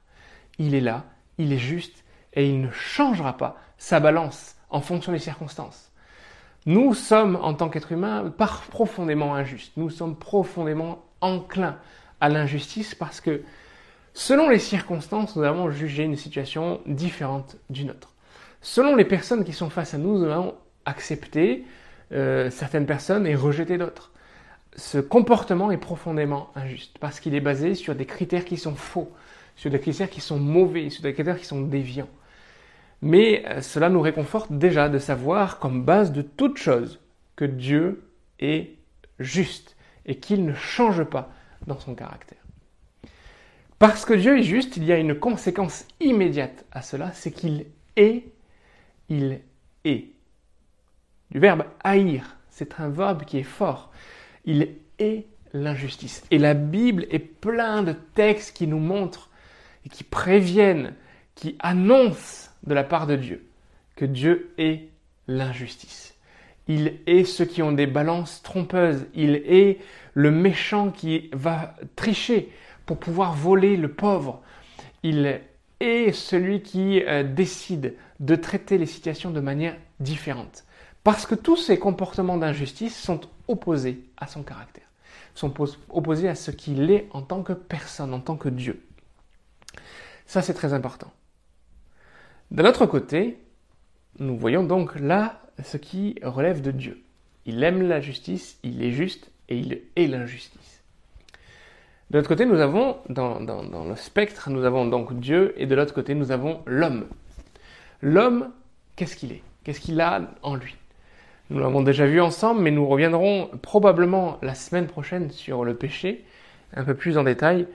Il 0.58 0.74
est 0.74 0.80
là, 0.80 1.04
il 1.38 1.52
est 1.52 1.58
juste 1.58 2.04
et 2.34 2.48
il 2.48 2.60
ne 2.60 2.70
changera 2.70 3.36
pas 3.36 3.56
sa 3.78 4.00
balance 4.00 4.56
en 4.70 4.80
fonction 4.80 5.12
des 5.12 5.18
circonstances. 5.18 5.90
Nous 6.66 6.94
sommes, 6.94 7.36
en 7.36 7.54
tant 7.54 7.68
qu'êtres 7.68 7.92
humains, 7.92 8.32
profondément 8.70 9.34
injustes. 9.34 9.76
Nous 9.76 9.90
sommes 9.90 10.16
profondément 10.16 11.04
enclins 11.20 11.78
à 12.20 12.28
l'injustice 12.28 12.94
parce 12.94 13.20
que 13.20 13.42
Selon 14.14 14.50
les 14.50 14.58
circonstances, 14.58 15.36
nous 15.36 15.42
allons 15.42 15.70
juger 15.70 16.04
une 16.04 16.16
situation 16.16 16.80
différente 16.86 17.56
d'une 17.70 17.90
autre. 17.90 18.12
Selon 18.60 18.94
les 18.94 19.06
personnes 19.06 19.44
qui 19.44 19.54
sont 19.54 19.70
face 19.70 19.94
à 19.94 19.98
nous, 19.98 20.18
nous 20.18 20.30
allons 20.30 20.54
accepter 20.84 21.64
euh, 22.12 22.50
certaines 22.50 22.86
personnes 22.86 23.26
et 23.26 23.34
rejeter 23.34 23.78
d'autres. 23.78 24.12
Ce 24.76 24.98
comportement 24.98 25.70
est 25.70 25.78
profondément 25.78 26.50
injuste 26.54 26.96
parce 26.98 27.20
qu'il 27.20 27.34
est 27.34 27.40
basé 27.40 27.74
sur 27.74 27.94
des 27.94 28.06
critères 28.06 28.44
qui 28.44 28.56
sont 28.56 28.74
faux, 28.74 29.12
sur 29.56 29.70
des 29.70 29.80
critères 29.80 30.10
qui 30.10 30.20
sont 30.20 30.38
mauvais, 30.38 30.90
sur 30.90 31.02
des 31.02 31.12
critères 31.12 31.38
qui 31.38 31.46
sont 31.46 31.62
déviants. 31.62 32.08
Mais 33.02 33.44
euh, 33.46 33.60
cela 33.60 33.88
nous 33.88 34.00
réconforte 34.00 34.52
déjà 34.52 34.88
de 34.88 34.98
savoir, 34.98 35.58
comme 35.58 35.84
base 35.84 36.12
de 36.12 36.22
toute 36.22 36.58
chose, 36.58 37.00
que 37.36 37.44
Dieu 37.44 38.04
est 38.38 38.76
juste 39.18 39.76
et 40.06 40.16
qu'il 40.16 40.44
ne 40.44 40.54
change 40.54 41.04
pas 41.04 41.32
dans 41.66 41.78
son 41.78 41.94
caractère. 41.94 42.38
Parce 43.78 44.04
que 44.04 44.14
Dieu 44.14 44.38
est 44.38 44.44
juste, 44.44 44.76
il 44.76 44.84
y 44.84 44.92
a 44.92 44.98
une 44.98 45.18
conséquence 45.18 45.86
immédiate 46.00 46.64
à 46.70 46.82
cela, 46.82 47.10
c'est 47.14 47.32
qu'il 47.32 47.66
est, 47.96 48.24
il 49.08 49.40
est. 49.84 50.12
Du 51.32 51.38
verbe 51.38 51.64
haïr, 51.82 52.36
c'est 52.50 52.78
un 52.78 52.90
verbe 52.90 53.24
qui 53.24 53.38
est 53.38 53.42
fort. 53.42 53.90
Il 54.44 54.76
est 54.98 55.26
l'injustice. 55.54 56.22
Et 56.30 56.38
la 56.38 56.52
Bible 56.52 57.06
est 57.10 57.18
plein 57.18 57.82
de 57.82 57.92
textes 57.92 58.54
qui 58.54 58.66
nous 58.66 58.78
montrent 58.78 59.30
et 59.86 59.88
qui 59.88 60.04
préviennent, 60.04 60.94
qui 61.34 61.56
annoncent 61.58 62.50
de 62.64 62.74
la 62.74 62.84
part 62.84 63.06
de 63.06 63.16
Dieu 63.16 63.46
que 63.96 64.04
Dieu 64.04 64.52
est 64.58 64.88
l'injustice. 65.26 66.14
Il 66.68 66.98
est 67.06 67.24
ceux 67.24 67.44
qui 67.44 67.62
ont 67.62 67.72
des 67.72 67.86
balances 67.86 68.42
trompeuses. 68.42 69.06
Il 69.14 69.36
est 69.36 69.78
le 70.14 70.30
méchant 70.30 70.90
qui 70.90 71.30
va 71.32 71.74
tricher 71.96 72.52
pour 72.84 72.98
pouvoir 72.98 73.34
voler 73.34 73.76
le 73.76 73.88
pauvre. 73.88 74.42
Il 75.02 75.40
est 75.80 76.12
celui 76.12 76.62
qui 76.62 77.02
euh, 77.02 77.22
décide 77.22 77.94
de 78.20 78.36
traiter 78.36 78.78
les 78.78 78.86
situations 78.86 79.30
de 79.30 79.40
manière 79.40 79.76
différente. 79.98 80.64
Parce 81.04 81.26
que 81.26 81.34
tous 81.34 81.56
ces 81.56 81.78
comportements 81.78 82.36
d'injustice 82.36 82.96
sont 82.96 83.20
opposés 83.48 84.04
à 84.16 84.26
son 84.26 84.42
caractère, 84.42 84.86
sont 85.34 85.52
opposés 85.90 86.28
à 86.28 86.34
ce 86.34 86.50
qu'il 86.50 86.90
est 86.90 87.08
en 87.12 87.22
tant 87.22 87.42
que 87.42 87.52
personne, 87.52 88.14
en 88.14 88.20
tant 88.20 88.36
que 88.36 88.48
Dieu. 88.48 88.84
Ça, 90.26 90.42
c'est 90.42 90.54
très 90.54 90.72
important. 90.72 91.12
D'un 92.50 92.66
autre 92.66 92.86
côté, 92.86 93.38
nous 94.18 94.36
voyons 94.36 94.62
donc 94.62 94.98
là 94.98 95.40
ce 95.62 95.76
qui 95.76 96.18
relève 96.22 96.60
de 96.62 96.70
Dieu. 96.70 97.02
Il 97.46 97.62
aime 97.64 97.82
la 97.82 98.00
justice, 98.00 98.58
il 98.62 98.82
est 98.82 98.92
juste 98.92 99.30
et 99.48 99.58
il 99.58 99.82
est 99.96 100.06
l'injustice. 100.06 100.82
De 102.10 102.18
l'autre 102.18 102.28
côté, 102.28 102.44
nous 102.44 102.60
avons, 102.60 102.98
dans, 103.08 103.38
le 103.38 103.96
spectre, 103.96 104.50
nous 104.50 104.64
avons 104.64 104.84
donc 104.84 105.18
Dieu, 105.18 105.54
et 105.56 105.64
de 105.64 105.74
l'autre 105.74 105.94
côté, 105.94 106.14
nous 106.14 106.30
avons 106.30 106.60
l'homme. 106.66 107.06
L'homme, 108.02 108.50
qu'est-ce 108.96 109.16
qu'il 109.16 109.32
est? 109.32 109.42
Qu'est-ce 109.64 109.80
qu'il 109.80 109.98
a 109.98 110.20
en 110.42 110.54
lui? 110.54 110.76
Nous 111.52 111.58
l'avons 111.58 111.82
déjà 111.82 112.06
vu 112.06 112.18
ensemble, 112.18 112.62
mais 112.62 112.70
nous 112.70 112.88
reviendrons 112.88 113.50
probablement 113.60 114.38
la 114.40 114.54
semaine 114.54 114.86
prochaine 114.86 115.30
sur 115.30 115.66
le 115.66 115.74
péché, 115.74 116.24
un 116.74 116.82
peu 116.82 116.94
plus 116.94 117.18
en 117.18 117.24
détail. 117.24 117.66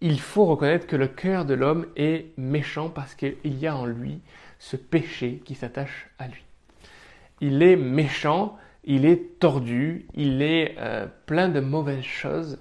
il 0.00 0.18
faut 0.18 0.46
reconnaître 0.46 0.88
que 0.88 0.96
le 0.96 1.06
cœur 1.06 1.44
de 1.44 1.54
l'homme 1.54 1.86
est 1.94 2.36
méchant 2.36 2.88
parce 2.88 3.14
qu'il 3.14 3.36
y 3.44 3.68
a 3.68 3.76
en 3.76 3.86
lui 3.86 4.20
ce 4.58 4.76
péché 4.76 5.40
qui 5.44 5.54
s'attache 5.54 6.08
à 6.18 6.26
lui. 6.26 6.42
Il 7.40 7.62
est 7.62 7.76
méchant, 7.76 8.58
il 8.82 9.06
est 9.06 9.38
tordu, 9.38 10.06
il 10.14 10.42
est 10.42 10.74
euh, 10.78 11.06
plein 11.26 11.48
de 11.48 11.60
mauvaises 11.60 12.02
choses. 12.02 12.58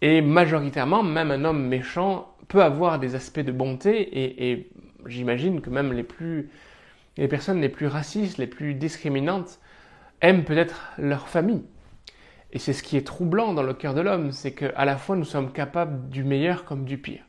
Et 0.00 0.20
majoritairement, 0.20 1.04
même 1.04 1.30
un 1.30 1.44
homme 1.44 1.64
méchant 1.64 2.34
peut 2.48 2.64
avoir 2.64 2.98
des 2.98 3.14
aspects 3.14 3.38
de 3.38 3.52
bonté 3.52 4.50
et, 4.50 4.68
j'imagine 5.06 5.60
que 5.60 5.70
même 5.70 5.92
les 5.92 6.02
plus 6.02 6.50
les 7.18 7.28
personnes 7.28 7.60
les 7.60 7.68
plus 7.68 7.88
racistes, 7.88 8.38
les 8.38 8.46
plus 8.46 8.74
discriminantes 8.74 9.58
aiment 10.20 10.44
peut-être 10.44 10.92
leur 10.98 11.28
famille. 11.28 11.64
Et 12.52 12.58
c'est 12.58 12.72
ce 12.72 12.82
qui 12.82 12.96
est 12.96 13.06
troublant 13.06 13.52
dans 13.52 13.62
le 13.62 13.74
cœur 13.74 13.92
de 13.92 14.00
l'homme, 14.00 14.32
c'est 14.32 14.52
qu'à 14.52 14.84
la 14.84 14.96
fois 14.96 15.16
nous 15.16 15.24
sommes 15.24 15.52
capables 15.52 16.08
du 16.08 16.24
meilleur 16.24 16.64
comme 16.64 16.84
du 16.84 16.96
pire. 16.96 17.24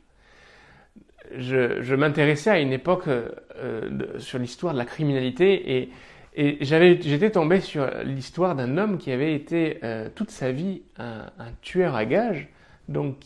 Je, 1.36 1.94
m'intéressais 1.94 2.50
à 2.50 2.60
une 2.60 2.72
époque 2.72 3.06
euh, 3.06 4.18
sur 4.18 4.38
l'histoire 4.38 4.72
de 4.72 4.78
la 4.78 4.84
criminalité 4.84 5.76
et, 5.76 5.90
j'étais 6.32 7.30
tombé 7.30 7.60
sur 7.60 7.90
l'histoire 8.04 8.54
d'un 8.54 8.78
homme 8.78 8.98
qui 8.98 9.10
avait 9.10 9.34
été 9.34 9.78
euh, 9.82 10.08
toute 10.14 10.30
sa 10.30 10.52
vie 10.52 10.82
un, 10.96 11.26
tueur 11.60 11.96
à 11.96 12.04
gages, 12.04 12.48
donc 12.88 13.16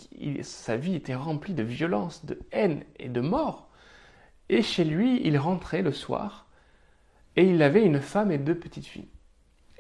sa 0.40 0.77
vie 0.77 0.96
était 0.96 1.14
remplie 1.14 1.53
de 1.53 1.62
violence, 1.62 2.24
de 2.24 2.38
haine 2.50 2.83
et 2.98 3.11
de 3.11 3.20
mort. 3.20 3.68
Et 4.48 4.62
chez 4.62 4.85
lui, 4.85 5.20
il 5.22 5.37
rentrait 5.37 5.83
le 5.83 5.92
soir 5.92 6.43
et 7.37 7.44
il 7.44 7.62
avait 7.62 7.85
une 7.85 8.01
femme 8.01 8.31
et 8.31 8.38
deux 8.38 8.55
petites 8.55 8.87
filles. 8.87 9.09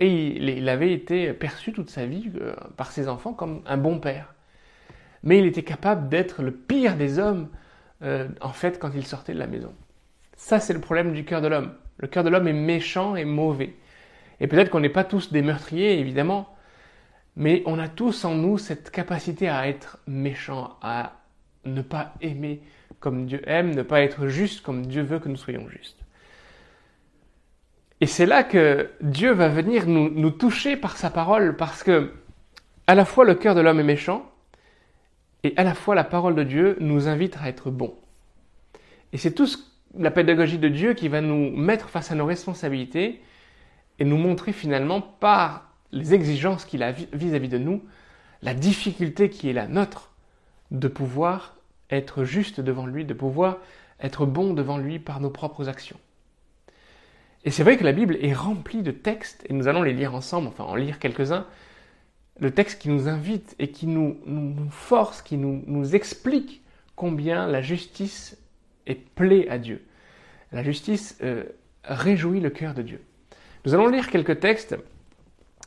Et 0.00 0.08
il, 0.08 0.68
avait 0.68 0.92
été 0.92 1.32
perçu 1.32 1.72
toute 1.72 1.88
sa 1.88 2.04
vie 2.04 2.30
euh, 2.40 2.54
par 2.76 2.90
ses 2.90 3.08
enfants 3.08 3.32
comme 3.32 3.62
un 3.64 3.76
bon 3.76 4.00
père. 4.00 4.34
Mais 5.22 5.38
il 5.38 5.46
était 5.46 5.62
capable 5.62 6.08
d'être 6.08 6.42
le 6.42 6.50
pire 6.50 6.96
des 6.96 7.20
hommes, 7.20 7.48
euh, 8.02 8.28
en 8.40 8.52
fait, 8.52 8.80
quand 8.80 8.90
il 8.94 9.06
sortait 9.06 9.34
de 9.34 9.38
la 9.38 9.46
maison. 9.46 9.72
Ça, 10.36 10.58
c'est 10.58 10.72
le 10.72 10.80
problème 10.80 11.12
du 11.12 11.24
cœur 11.24 11.40
de 11.40 11.46
l'homme. 11.46 11.74
Le 11.98 12.08
cœur 12.08 12.24
de 12.24 12.28
l'homme 12.28 12.48
est 12.48 12.52
méchant 12.52 13.14
et 13.14 13.24
mauvais. 13.24 13.74
Et 14.40 14.48
peut-être 14.48 14.68
qu'on 14.68 14.80
n'est 14.80 14.88
pas 14.88 15.04
tous 15.04 15.30
des 15.30 15.42
meurtriers, 15.42 16.00
évidemment, 16.00 16.54
mais 17.36 17.62
on 17.66 17.78
a 17.78 17.88
tous 17.88 18.24
en 18.24 18.34
nous 18.34 18.58
cette 18.58 18.90
capacité 18.90 19.48
à 19.48 19.68
être 19.68 19.98
méchant, 20.08 20.76
à 20.82 21.20
ne 21.64 21.82
pas 21.82 22.14
aimer 22.20 22.62
comme 22.98 23.26
Dieu 23.26 23.42
aime, 23.48 23.74
ne 23.74 23.82
pas 23.82 24.00
être 24.00 24.26
juste 24.28 24.62
comme 24.62 24.86
Dieu 24.86 25.02
veut 25.02 25.18
que 25.18 25.28
nous 25.28 25.36
soyons 25.36 25.68
justes. 25.68 26.03
Et 28.04 28.06
c'est 28.06 28.26
là 28.26 28.44
que 28.44 28.90
Dieu 29.00 29.32
va 29.32 29.48
venir 29.48 29.86
nous, 29.86 30.30
toucher 30.30 30.76
par 30.76 30.98
sa 30.98 31.08
parole, 31.08 31.56
parce 31.56 31.82
que 31.82 32.12
à 32.86 32.94
la 32.94 33.06
fois 33.06 33.24
le 33.24 33.34
cœur 33.34 33.54
de 33.54 33.62
l'homme 33.62 33.80
est 33.80 33.82
méchant, 33.82 34.30
et 35.42 35.54
à 35.56 35.64
la 35.64 35.72
fois 35.72 35.94
la 35.94 36.04
parole 36.04 36.34
de 36.34 36.42
Dieu 36.42 36.76
nous 36.80 37.08
invite 37.08 37.38
à 37.40 37.48
être 37.48 37.70
bon. 37.70 37.94
Et 39.14 39.16
c'est 39.16 39.32
tout 39.32 39.48
la 39.98 40.10
pédagogie 40.10 40.58
de 40.58 40.68
Dieu 40.68 40.92
qui 40.92 41.08
va 41.08 41.22
nous 41.22 41.50
mettre 41.56 41.88
face 41.88 42.12
à 42.12 42.14
nos 42.14 42.26
responsabilités 42.26 43.22
et 43.98 44.04
nous 44.04 44.18
montrer 44.18 44.52
finalement 44.52 45.00
par 45.00 45.72
les 45.90 46.12
exigences 46.12 46.66
qu'il 46.66 46.82
a 46.82 46.92
vis-à-vis 46.92 47.48
de 47.48 47.56
nous, 47.56 47.82
la 48.42 48.52
difficulté 48.52 49.30
qui 49.30 49.48
est 49.48 49.54
la 49.54 49.66
nôtre 49.66 50.10
de 50.72 50.88
pouvoir 50.88 51.56
être 51.88 52.24
juste 52.24 52.60
devant 52.60 52.84
lui, 52.84 53.06
de 53.06 53.14
pouvoir 53.14 53.60
être 53.98 54.26
bon 54.26 54.52
devant 54.52 54.76
lui 54.76 54.98
par 54.98 55.20
nos 55.20 55.30
propres 55.30 55.70
actions. 55.70 55.98
Et 57.44 57.50
c'est 57.50 57.62
vrai 57.62 57.76
que 57.76 57.84
la 57.84 57.92
Bible 57.92 58.16
est 58.22 58.32
remplie 58.32 58.82
de 58.82 58.90
textes, 58.90 59.44
et 59.48 59.52
nous 59.52 59.68
allons 59.68 59.82
les 59.82 59.92
lire 59.92 60.14
ensemble, 60.14 60.48
enfin 60.48 60.64
en 60.64 60.76
lire 60.76 60.98
quelques-uns, 60.98 61.46
le 62.40 62.50
texte 62.50 62.80
qui 62.80 62.88
nous 62.88 63.06
invite 63.06 63.54
et 63.58 63.68
qui 63.68 63.86
nous, 63.86 64.16
force, 64.70 65.22
qui 65.22 65.36
nous, 65.36 65.94
explique 65.94 66.62
combien 66.96 67.46
la 67.46 67.60
justice 67.60 68.38
est 68.86 69.08
plaît 69.14 69.48
à 69.48 69.58
Dieu. 69.58 69.82
La 70.52 70.62
justice 70.62 71.18
euh, 71.22 71.44
réjouit 71.84 72.40
le 72.40 72.50
cœur 72.50 72.74
de 72.74 72.82
Dieu. 72.82 73.02
Nous 73.64 73.74
allons 73.74 73.88
lire 73.88 74.10
quelques 74.10 74.40
textes. 74.40 74.76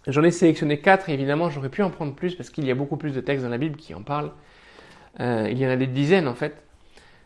J'en 0.07 0.23
ai 0.23 0.31
sélectionné 0.31 0.79
quatre, 0.79 1.09
et 1.09 1.13
évidemment 1.13 1.49
j'aurais 1.49 1.69
pu 1.69 1.83
en 1.83 1.91
prendre 1.91 2.15
plus 2.15 2.35
parce 2.35 2.49
qu'il 2.49 2.65
y 2.65 2.71
a 2.71 2.75
beaucoup 2.75 2.97
plus 2.97 3.11
de 3.11 3.21
textes 3.21 3.43
dans 3.43 3.51
la 3.51 3.57
Bible 3.57 3.77
qui 3.77 3.93
en 3.93 4.01
parlent. 4.01 4.31
Euh, 5.19 5.47
il 5.51 5.57
y 5.57 5.65
en 5.65 5.69
a 5.69 5.75
des 5.75 5.87
dizaines 5.87 6.27
en 6.27 6.35
fait. 6.35 6.55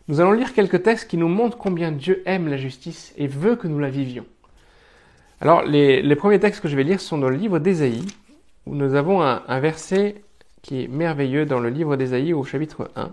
Nous 0.08 0.20
allons 0.20 0.34
lire 0.34 0.54
quelques 0.54 0.84
textes 0.84 1.10
qui 1.10 1.18
nous 1.18 1.28
montrent 1.28 1.58
combien 1.58 1.92
Dieu 1.92 2.22
aime 2.26 2.48
la 2.48 2.58
justice 2.58 3.14
et 3.18 3.28
veut 3.28 3.56
que 3.56 3.68
nous 3.68 3.80
la 3.80 3.90
vivions. 3.90 4.26
Alors, 5.42 5.64
les, 5.64 6.16
premiers 6.16 6.40
textes 6.40 6.62
que 6.62 6.68
je 6.68 6.76
vais 6.76 6.84
lire 6.84 7.02
sont 7.02 7.18
dans 7.18 7.28
le 7.28 7.36
livre 7.36 7.58
d'Ésaïe, 7.58 8.06
où 8.68 8.76
nous 8.76 8.94
avons 8.94 9.24
un, 9.24 9.44
un, 9.48 9.60
verset 9.60 10.24
qui 10.62 10.84
est 10.84 10.88
merveilleux 10.88 11.48
dans 11.48 11.60
le 11.60 11.70
livre 11.70 11.96
d'Ésaïe 11.96 12.32
au 12.32 12.44
chapitre 12.44 12.92
1. 12.96 13.12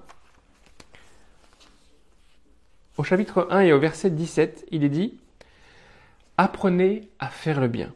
Au 2.99 3.03
chapitre 3.03 3.49
1 3.51 3.61
et 3.61 3.73
au 3.73 3.79
verset 3.79 4.11
17, 4.11 4.67
il 4.71 4.85
est 4.85 4.91
dit 4.91 5.19
Apprenez 6.37 7.09
à 7.19 7.29
faire 7.29 7.63
le 7.63 7.69
bien, 7.69 7.95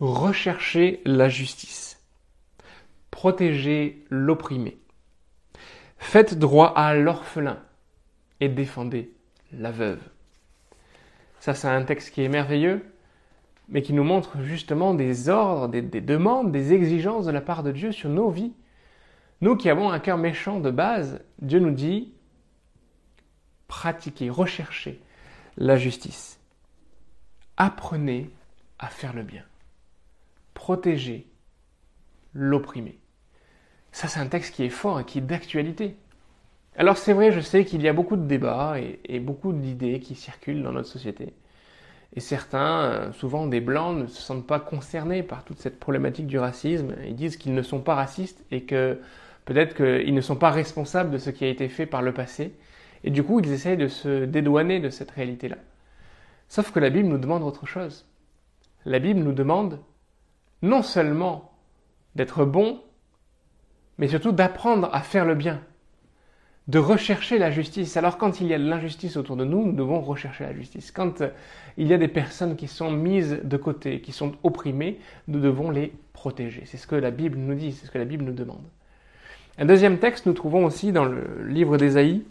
recherchez 0.00 1.02
la 1.04 1.28
justice, 1.28 2.00
protégez 3.10 4.06
l'opprimé, 4.08 4.78
faites 5.98 6.38
droit 6.38 6.72
à 6.74 6.94
l'orphelin 6.94 7.58
et 8.40 8.48
défendez 8.48 9.12
la 9.52 9.70
veuve. 9.70 10.00
Ça, 11.40 11.52
c'est 11.52 11.68
un 11.68 11.82
texte 11.82 12.14
qui 12.14 12.22
est 12.22 12.28
merveilleux 12.28 12.82
mais 13.68 13.82
qui 13.82 13.92
nous 13.92 14.04
montre 14.04 14.40
justement 14.42 14.94
des 14.94 15.28
ordres, 15.28 15.68
des, 15.68 15.82
demandes, 16.00 16.52
des 16.52 16.72
exigences 16.72 17.26
de 17.26 17.30
la 17.30 17.40
part 17.40 17.62
de 17.62 17.72
Dieu 17.72 17.92
sur 17.92 18.08
nos 18.08 18.30
vies. 18.30 18.52
Nous 19.40 19.56
qui 19.56 19.70
avons 19.70 19.90
un 19.90 19.98
cœur 19.98 20.18
méchant 20.18 20.60
de 20.60 20.70
base, 20.70 21.20
Dieu 21.40 21.58
nous 21.58 21.70
dit 21.70 22.12
pratiquez, 23.68 24.30
recherchez 24.30 25.00
la 25.56 25.76
justice. 25.76 26.38
Apprenez 27.56 28.30
à 28.78 28.88
faire 28.88 29.14
le 29.14 29.22
bien. 29.22 29.44
Protégez 30.54 31.26
l'opprimé. 32.34 32.98
Ça, 33.90 34.08
c'est 34.08 34.20
un 34.20 34.26
texte 34.26 34.54
qui 34.54 34.64
est 34.64 34.70
fort 34.70 35.00
et 35.00 35.04
qui 35.04 35.18
est 35.18 35.22
d'actualité. 35.22 35.96
Alors 36.76 36.96
c'est 36.96 37.12
vrai, 37.12 37.32
je 37.32 37.40
sais 37.40 37.64
qu'il 37.64 37.82
y 37.82 37.88
a 37.88 37.92
beaucoup 37.92 38.16
de 38.16 38.26
débats 38.26 38.76
et 38.78 39.20
beaucoup 39.20 39.52
d'idées 39.52 40.00
qui 40.00 40.14
circulent 40.14 40.62
dans 40.62 40.72
notre 40.72 40.88
société. 40.88 41.34
Et 42.14 42.20
certains, 42.20 42.82
euh, 42.82 43.12
souvent 43.12 43.46
des 43.46 43.60
blancs, 43.60 43.96
ne 43.96 44.06
se 44.06 44.20
sentent 44.20 44.46
pas 44.46 44.60
concernés 44.60 45.22
par 45.22 45.44
toute 45.44 45.58
cette 45.58 45.80
problématique 45.80 46.26
du 46.26 46.38
racisme. 46.38 46.94
Ils 47.06 47.14
disent 47.14 47.36
qu'ils 47.36 47.54
ne 47.54 47.62
sont 47.62 47.80
pas 47.80 47.94
racistes 47.94 48.44
et 48.50 48.64
que 48.64 48.98
peut-être 49.44 49.74
qu'ils 49.74 50.14
ne 50.14 50.20
sont 50.20 50.36
pas 50.36 50.50
responsables 50.50 51.10
de 51.10 51.18
ce 51.18 51.30
qui 51.30 51.44
a 51.44 51.48
été 51.48 51.68
fait 51.68 51.86
par 51.86 52.02
le 52.02 52.12
passé. 52.12 52.52
Et 53.04 53.10
du 53.10 53.22
coup, 53.22 53.40
ils 53.40 53.50
essayent 53.50 53.78
de 53.78 53.88
se 53.88 54.24
dédouaner 54.26 54.78
de 54.78 54.90
cette 54.90 55.10
réalité-là. 55.10 55.56
Sauf 56.48 56.70
que 56.70 56.80
la 56.80 56.90
Bible 56.90 57.08
nous 57.08 57.18
demande 57.18 57.42
autre 57.42 57.66
chose. 57.66 58.06
La 58.84 58.98
Bible 58.98 59.20
nous 59.20 59.32
demande 59.32 59.80
non 60.60 60.82
seulement 60.82 61.52
d'être 62.14 62.44
bon, 62.44 62.82
mais 63.96 64.08
surtout 64.08 64.32
d'apprendre 64.32 64.90
à 64.92 65.00
faire 65.00 65.24
le 65.24 65.34
bien 65.34 65.62
de 66.68 66.78
rechercher 66.78 67.38
la 67.38 67.50
justice. 67.50 67.96
Alors 67.96 68.18
quand 68.18 68.40
il 68.40 68.46
y 68.46 68.54
a 68.54 68.58
de 68.58 68.64
l'injustice 68.64 69.16
autour 69.16 69.36
de 69.36 69.44
nous, 69.44 69.66
nous 69.66 69.72
devons 69.72 70.00
rechercher 70.00 70.44
la 70.44 70.54
justice. 70.54 70.92
Quand 70.92 71.20
euh, 71.20 71.28
il 71.76 71.88
y 71.88 71.94
a 71.94 71.98
des 71.98 72.08
personnes 72.08 72.56
qui 72.56 72.68
sont 72.68 72.90
mises 72.90 73.40
de 73.42 73.56
côté, 73.56 74.00
qui 74.00 74.12
sont 74.12 74.32
opprimées, 74.42 74.98
nous 75.28 75.40
devons 75.40 75.70
les 75.70 75.92
protéger. 76.12 76.62
C'est 76.66 76.76
ce 76.76 76.86
que 76.86 76.94
la 76.94 77.10
Bible 77.10 77.38
nous 77.38 77.54
dit, 77.54 77.72
c'est 77.72 77.86
ce 77.86 77.90
que 77.90 77.98
la 77.98 78.04
Bible 78.04 78.24
nous 78.24 78.32
demande. 78.32 78.62
Un 79.58 79.66
deuxième 79.66 79.98
texte, 79.98 80.26
nous 80.26 80.32
trouvons 80.32 80.64
aussi 80.64 80.92
dans 80.92 81.04
le 81.04 81.44
livre 81.46 81.76
d'Ésaïe. 81.76 82.22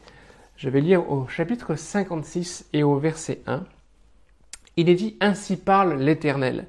Je 0.56 0.70
vais 0.70 0.82
lire 0.82 1.12
au 1.12 1.28
chapitre 1.28 1.76
56 1.76 2.70
et 2.74 2.84
au 2.84 2.98
verset 2.98 3.42
1. 3.48 3.64
Il 4.78 4.90
est 4.90 4.96
dit 4.96 5.18
Ainsi 5.20 5.58
parle 5.58 6.00
l'Éternel. 6.00 6.68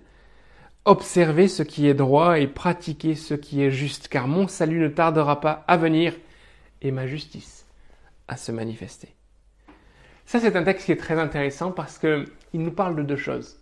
Observez 0.85 1.47
ce 1.47 1.63
qui 1.63 1.87
est 1.87 1.95
droit 1.95 2.41
et 2.41 2.49
pratiquez 2.49 3.15
ce 3.15 3.35
qui 3.35 3.63
est 3.63 3.71
juste, 3.71 4.09
car 4.09 4.27
mon 4.27 4.49
salut 4.49 4.81
ne 4.81 4.89
tardera 4.89 5.41
pas 5.41 5.65
à 5.69 5.77
venir 5.77 6.15
et 6.83 6.91
ma 6.91 7.07
justice 7.07 7.67
à 8.29 8.37
se 8.37 8.53
manifester. 8.53 9.15
Ça, 10.27 10.41
c'est 10.41 10.57
un 10.57 10.65
texte 10.65 10.87
qui 10.87 10.93
est 10.93 10.97
très 10.97 11.19
intéressant 11.19 11.73
parce 11.73 11.99
qu'il 11.99 12.27
nous 12.55 12.71
parle 12.71 12.97
de 12.97 13.03
deux 13.03 13.17
choses. 13.17 13.59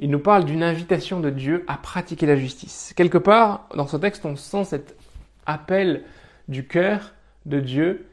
Il 0.00 0.10
nous 0.10 0.18
parle 0.20 0.44
d'une 0.44 0.62
invitation 0.62 1.20
de 1.20 1.30
Dieu 1.30 1.64
à 1.66 1.76
pratiquer 1.76 2.26
la 2.26 2.36
justice. 2.36 2.92
Quelque 2.96 3.18
part, 3.18 3.68
dans 3.74 3.86
ce 3.86 3.96
texte, 3.96 4.24
on 4.24 4.36
sent 4.36 4.64
cet 4.64 4.96
appel 5.46 6.04
du 6.46 6.66
cœur 6.66 7.14
de 7.46 7.60
Dieu. 7.60 8.06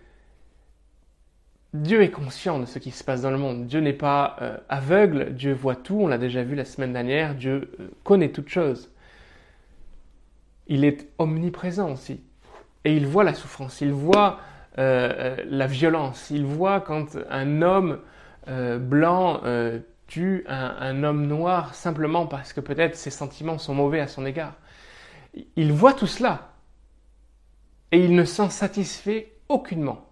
Dieu 1.73 2.01
est 2.01 2.11
conscient 2.11 2.59
de 2.59 2.65
ce 2.65 2.79
qui 2.79 2.91
se 2.91 3.03
passe 3.03 3.21
dans 3.21 3.31
le 3.31 3.37
monde. 3.37 3.67
Dieu 3.67 3.81
n'est 3.81 3.93
pas 3.93 4.37
euh, 4.41 4.57
aveugle, 4.69 5.33
Dieu 5.33 5.53
voit 5.53 5.75
tout, 5.75 5.99
on 5.99 6.07
l'a 6.07 6.17
déjà 6.17 6.43
vu 6.43 6.55
la 6.55 6.65
semaine 6.65 6.93
dernière, 6.93 7.35
Dieu 7.35 7.71
euh, 7.79 7.89
connaît 8.03 8.31
toutes 8.31 8.49
choses. 8.49 8.89
Il 10.67 10.85
est 10.85 11.09
omniprésent 11.19 11.91
aussi 11.91 12.21
et 12.85 12.95
il 12.95 13.07
voit 13.07 13.23
la 13.23 13.33
souffrance, 13.33 13.81
il 13.81 13.91
voit 13.91 14.39
euh, 14.77 15.37
euh, 15.39 15.43
la 15.49 15.67
violence, 15.67 16.29
il 16.29 16.45
voit 16.45 16.79
quand 16.79 17.17
un 17.29 17.61
homme 17.63 17.99
euh, 18.47 18.77
blanc 18.77 19.41
tue 20.07 20.45
un, 20.47 21.03
homme 21.03 21.25
noir 21.25 21.73
simplement 21.73 22.27
parce 22.27 22.53
que 22.53 22.61
peut-être 22.61 22.95
ses 22.95 23.09
sentiments 23.09 23.57
sont 23.57 23.73
mauvais 23.73 23.99
à 23.99 24.07
son 24.07 24.23
égard. 24.23 24.53
Il 25.55 25.73
voit 25.73 25.93
tout 25.93 26.05
cela 26.05 26.51
et 27.91 28.05
il 28.05 28.15
ne 28.15 28.23
s'en 28.23 28.51
satisfait 28.51 29.33
aucunement. 29.49 30.05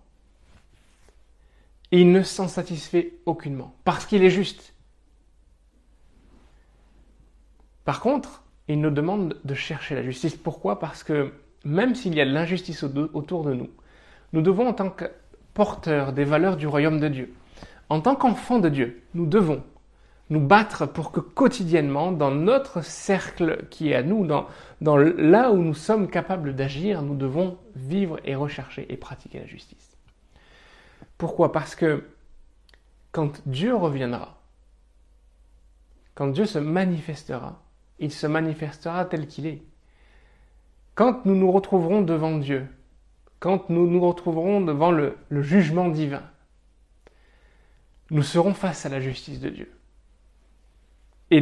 Il 1.91 2.11
ne 2.11 2.23
s'en 2.23 2.47
satisfait 2.47 3.13
aucunement, 3.27 3.75
parce 3.83 4.07
qu'il 4.07 4.23
est 4.23 4.31
juste. 4.31 4.73
Par 7.85 7.99
contre, 7.99 8.41
il 8.67 8.81
nous 8.81 8.89
demande 8.89 9.37
de 9.43 9.53
chercher 9.53 9.93
la 9.93 10.01
justice. 10.01 10.35
Pourquoi? 10.35 10.79
Parce 10.79 11.03
que 11.03 11.31
même 11.63 11.95
s'il 11.95 12.15
y 12.15 12.21
a 12.21 12.25
de 12.25 12.31
l'injustice 12.31 12.83
autour 12.83 13.43
de 13.43 13.53
nous, 13.53 13.69
nous 14.33 14.41
devons, 14.41 14.67
en 14.67 14.73
tant 14.73 14.89
que 14.89 15.05
porteurs 15.53 16.13
des 16.13 16.23
valeurs 16.23 16.57
du 16.57 16.67
royaume 16.67 16.99
de 16.99 17.07
Dieu, 17.07 17.33
en 17.89 18.01
tant 18.01 18.15
qu'enfants 18.15 18.59
de 18.59 18.69
Dieu, 18.69 19.03
nous 19.13 19.25
devons 19.25 19.63
nous 20.29 20.45
battre 20.45 20.85
pour 20.85 21.11
que 21.11 21.19
quotidiennement, 21.19 22.11
dans 22.11 22.31
notre 22.31 22.81
cercle 22.81 23.65
qui 23.69 23.89
est 23.89 23.95
à 23.95 24.03
nous, 24.03 24.25
dans, 24.25 24.47
là 24.97 25.51
où 25.51 25.57
nous 25.57 25.73
sommes 25.73 26.09
capables 26.09 26.55
d'agir, 26.55 27.01
nous 27.01 27.15
devons 27.15 27.57
vivre 27.75 28.19
et 28.25 28.35
rechercher 28.35 28.91
et 28.91 28.97
pratiquer 28.97 29.39
la 29.39 29.45
justice. 29.45 29.97
Pourquoi? 31.17 31.51
Parce 31.51 31.75
que 31.75 32.03
quand 33.11 33.41
Dieu 33.45 33.75
reviendra, 33.75 34.41
quand 36.15 36.27
Dieu 36.27 36.45
se 36.45 36.59
manifestera, 36.59 37.61
il 37.99 38.11
se 38.11 38.27
manifestera 38.27 39.05
tel 39.05 39.27
qu'il 39.27 39.45
est. 39.45 39.61
Quand 40.95 41.25
nous 41.25 41.35
nous 41.35 41.51
retrouverons 41.51 42.01
devant 42.01 42.37
Dieu, 42.37 42.67
quand 43.39 43.69
nous 43.69 43.89
nous 43.89 44.01
retrouverons 44.01 44.61
devant 44.61 44.91
le, 44.91 45.17
jugement 45.31 45.89
divin, 45.89 46.23
nous 48.11 48.23
serons 48.23 48.53
face 48.53 48.85
à 48.85 48.89
la 48.89 49.01
justice 49.01 49.39
de 49.39 49.49
Dieu. 49.49 49.71
Et, 51.31 51.41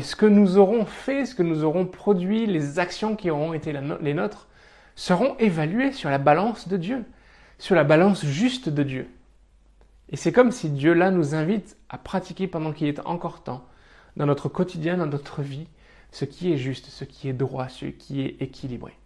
ce 0.00 0.16
que 0.16 0.26
nous 0.26 0.58
aurons 0.58 0.84
fait, 0.84 1.26
ce 1.26 1.34
que 1.36 1.44
nous 1.44 1.62
aurons 1.62 1.86
produit, 1.86 2.46
les 2.46 2.80
actions 2.80 3.14
qui 3.14 3.30
auront 3.30 3.52
été 3.52 3.72
les 3.72 4.14
nôtres, 4.14 4.48
seront 4.96 5.36
évaluées 5.38 5.92
sur 5.92 6.10
la 6.10 6.18
balance 6.18 6.66
de 6.66 6.76
Dieu, 6.76 7.04
sur 7.58 7.76
la 7.76 7.84
balance 7.84 8.24
juste 8.24 8.68
de 8.68 8.82
Dieu. 8.82 9.08
Et 10.08 10.16
c'est 10.16 10.32
comme 10.32 10.50
si 10.50 10.70
Dieu 10.70 10.92
là 10.92 11.10
nous 11.12 11.34
invite 11.34 11.76
à 11.88 11.98
pratiquer 11.98 12.48
pendant 12.48 12.72
qu'il 12.72 12.88
est 12.88 13.00
encore 13.06 13.44
temps 13.44 13.64
dans 14.16 14.26
notre 14.26 14.48
quotidien, 14.48 14.96
dans 14.96 15.06
notre 15.06 15.42
vie, 15.42 15.68
ce 16.16 16.24
qui 16.24 16.50
est 16.50 16.56
juste, 16.56 16.86
ce 16.86 17.04
qui 17.04 17.28
est 17.28 17.34
droit, 17.34 17.68
ce 17.68 17.84
qui 17.84 18.22
est 18.22 18.40
équilibré. 18.40 18.96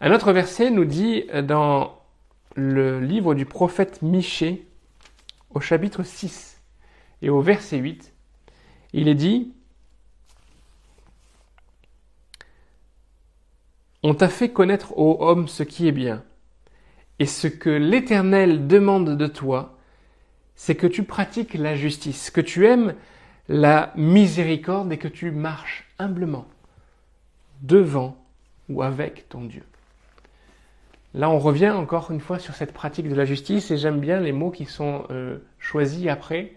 Un 0.00 0.12
autre 0.12 0.32
verset 0.32 0.70
nous 0.70 0.84
dit 0.84 1.24
dans 1.42 1.98
le 2.54 3.00
livre 3.00 3.34
du 3.34 3.44
prophète 3.44 4.00
Michée, 4.00 4.68
au 5.52 5.58
chapitre 5.58 6.04
6 6.04 6.60
et 7.22 7.28
au 7.28 7.40
verset 7.40 7.78
8, 7.78 8.12
il 8.92 9.08
est 9.08 9.16
dit 9.16 9.52
On 14.04 14.14
t'a 14.14 14.28
fait 14.28 14.50
connaître, 14.50 14.96
ô 14.96 15.16
homme, 15.18 15.48
ce 15.48 15.64
qui 15.64 15.88
est 15.88 15.92
bien, 15.92 16.22
et 17.18 17.26
ce 17.26 17.48
que 17.48 17.68
l'Éternel 17.68 18.68
demande 18.68 19.16
de 19.16 19.26
toi, 19.26 19.76
c'est 20.54 20.76
que 20.76 20.86
tu 20.86 21.02
pratiques 21.02 21.54
la 21.54 21.74
justice, 21.74 22.30
que 22.30 22.40
tu 22.40 22.68
aimes 22.68 22.94
la 23.48 23.92
miséricorde 23.96 24.92
et 24.92 24.98
que 24.98 25.08
tu 25.08 25.30
marches 25.30 25.88
humblement 25.98 26.46
devant 27.62 28.16
ou 28.68 28.82
avec 28.82 29.28
ton 29.28 29.44
Dieu. 29.44 29.64
Là, 31.14 31.28
on 31.28 31.38
revient 31.38 31.70
encore 31.70 32.10
une 32.12 32.20
fois 32.20 32.38
sur 32.38 32.54
cette 32.54 32.72
pratique 32.72 33.08
de 33.08 33.14
la 33.14 33.24
justice 33.24 33.70
et 33.70 33.76
j'aime 33.76 33.98
bien 33.98 34.20
les 34.20 34.32
mots 34.32 34.50
qui 34.50 34.64
sont 34.64 35.06
euh, 35.10 35.38
choisis 35.58 36.06
après. 36.08 36.52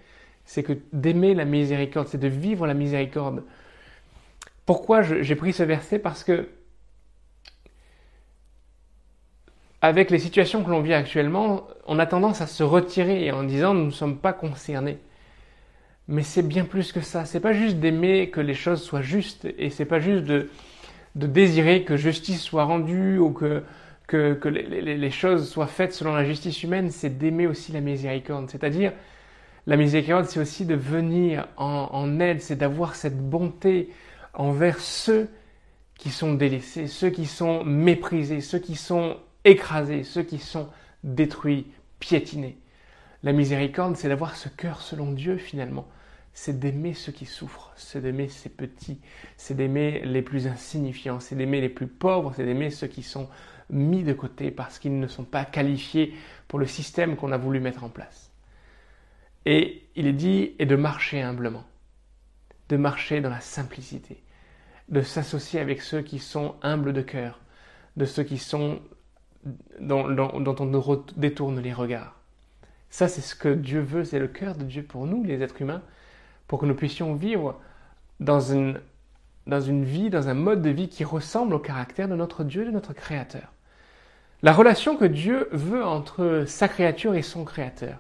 C'est 0.46 0.62
que 0.62 0.74
d'aimer 0.92 1.34
la 1.34 1.46
miséricorde, 1.46 2.08
c'est 2.08 2.20
de 2.20 2.28
vivre 2.28 2.68
la 2.68 2.76
miséricorde. 2.76 3.44
Pourquoi 4.66 5.02
j'ai 5.02 5.36
pris 5.36 5.54
ce 5.54 5.64
verset? 5.64 6.00
Parce 6.00 6.24
que 6.24 6.50
avec 9.82 10.12
les 10.12 10.20
situations 10.20 10.64
que 10.64 10.70
l'on 10.70 10.82
vit 10.82 10.94
actuellement, 10.94 11.68
on 11.88 12.00
a 12.00 12.06
tendance 12.06 12.40
à 12.40 12.48
se 12.48 12.64
retirer 12.64 13.32
en 13.32 13.44
disant 13.44 13.74
nous 13.74 13.86
ne 13.86 13.92
sommes 13.92 14.18
pas 14.18 14.32
concernés. 14.32 15.00
Mais 16.08 16.24
c'est 16.24 16.44
bien 16.44 16.66
plus 16.66 16.92
que 16.92 17.02
ça. 17.02 17.26
C'est 17.26 17.40
pas 17.40 17.54
juste 17.54 17.78
d'aimer 17.78 18.30
que 18.30 18.42
les 18.42 18.54
choses 18.54 18.82
soient 18.82 19.02
justes 19.02 19.48
et 19.58 19.70
c'est 19.70 19.86
pas 19.86 20.00
juste 20.00 20.26
de, 20.26 20.50
de 21.16 21.28
désirer 21.28 21.84
que 21.84 21.96
justice 21.96 22.42
soit 22.42 22.66
rendue 22.66 23.18
ou 23.18 23.32
que, 23.32 23.64
que, 24.08 24.34
que 24.34 24.50
les, 24.50 25.12
choses 25.12 25.50
soient 25.50 25.68
faites 25.68 25.94
selon 25.94 26.14
la 26.14 26.26
justice 26.26 26.64
humaine, 26.64 26.92
c'est 26.92 27.18
d'aimer 27.18 27.48
aussi 27.48 27.72
la 27.72 27.82
miséricorde. 27.82 28.50
C'est-à-dire, 28.50 28.92
la 29.66 29.78
miséricorde, 29.78 30.26
c'est 30.26 30.40
aussi 30.40 30.66
de 30.66 30.76
venir 30.76 31.48
en, 31.58 31.90
en 31.92 32.20
aide, 32.20 32.42
c'est 32.42 32.58
d'avoir 32.58 32.96
cette 32.96 33.18
bonté 33.18 33.90
envers 34.34 34.80
ceux 34.80 35.30
qui 35.98 36.10
sont 36.10 36.34
délaissés, 36.34 36.88
ceux 36.88 37.12
qui 37.12 37.26
sont 37.26 37.64
méprisés, 37.64 38.42
ceux 38.42 38.60
qui 38.60 38.76
sont 38.76 39.18
écrasés, 39.46 40.04
ceux 40.04 40.24
qui 40.24 40.40
sont 40.40 40.68
détruits, 41.04 41.68
piétinés. 42.00 42.58
La 43.24 43.32
miséricorde, 43.32 43.96
c'est 43.96 44.10
d'avoir 44.10 44.36
ce 44.36 44.50
cœur 44.50 44.82
selon 44.82 45.12
Dieu 45.12 45.38
finalement. 45.38 45.88
C'est 46.34 46.60
d'aimer 46.60 46.94
ceux 46.94 47.12
qui 47.12 47.26
souffrent, 47.26 47.72
c'est 47.76 48.02
d'aimer 48.02 48.28
ces 48.28 48.50
petits, 48.50 49.00
c'est 49.38 49.54
d'aimer 49.54 50.02
les 50.04 50.22
plus 50.24 50.48
insignifiants, 50.48 51.20
c'est 51.20 51.36
d'aimer 51.36 51.62
les 51.62 51.70
plus 51.70 51.88
pauvres, 51.88 52.34
c'est 52.36 52.46
d'aimer 52.46 52.72
ceux 52.72 52.88
qui 52.88 53.04
sont 53.04 53.30
mis 53.70 54.04
de 54.04 54.14
côté 54.14 54.52
parce 54.52 54.80
qu'ils 54.80 55.00
ne 55.00 55.08
sont 55.08 55.26
pas 55.26 55.46
qualifiés 55.46 56.14
pour 56.48 56.60
le 56.60 56.66
système 56.66 57.16
qu'on 57.16 57.32
a 57.32 57.38
voulu 57.38 57.60
mettre 57.60 57.84
en 57.84 57.90
place. 57.90 58.32
Et 59.46 59.84
il 59.96 60.08
est 60.08 60.14
dit, 60.14 60.56
et 60.58 60.66
de 60.66 60.76
marcher 60.76 61.22
humblement, 61.22 61.66
de 62.70 62.78
marcher 62.78 63.22
dans 63.22 63.30
la 63.30 63.42
simplicité, 63.42 64.24
de 64.90 65.02
s'associer 65.02 65.60
avec 65.60 65.82
ceux 65.82 66.02
qui 66.02 66.20
sont 66.20 66.56
humbles 66.62 66.94
de 66.94 67.02
cœur, 67.02 67.40
de 67.98 68.06
ceux 68.06 68.24
qui 68.24 68.38
sont 68.38 68.82
dont, 69.80 70.10
dont 70.10 70.56
on 70.60 71.04
détourne 71.18 71.60
les 71.60 71.74
regards. 71.74 72.20
Ça, 72.90 73.08
c'est 73.08 73.22
ce 73.22 73.36
que 73.36 73.50
Dieu 73.50 73.82
veut, 73.82 74.06
c'est 74.06 74.20
le 74.20 74.28
cœur 74.28 74.56
de 74.56 74.64
Dieu 74.64 74.84
pour 74.84 75.06
nous, 75.06 75.24
les 75.24 75.42
êtres 75.42 75.62
humains, 75.62 75.82
pour 76.48 76.60
que 76.60 76.66
nous 76.66 76.76
puissions 76.76 77.14
vivre 77.16 77.60
dans 78.20 78.40
une, 78.40 78.80
dans 79.48 79.62
une 79.62 79.84
vie, 79.84 80.10
dans 80.10 80.30
un 80.30 80.34
mode 80.34 80.62
de 80.62 80.70
vie 80.70 80.90
qui 80.90 81.04
ressemble 81.04 81.54
au 81.54 81.60
caractère 81.60 82.08
de 82.08 82.16
notre 82.16 82.44
Dieu, 82.44 82.66
de 82.66 82.72
notre 82.72 82.94
Créateur. 82.94 83.52
La 84.42 84.52
relation 84.52 84.98
que 84.98 85.06
Dieu 85.06 85.48
veut 85.52 85.84
entre 85.84 86.44
sa 86.48 86.68
créature 86.68 87.16
et 87.16 87.22
son 87.22 87.46
Créateur. 87.46 87.98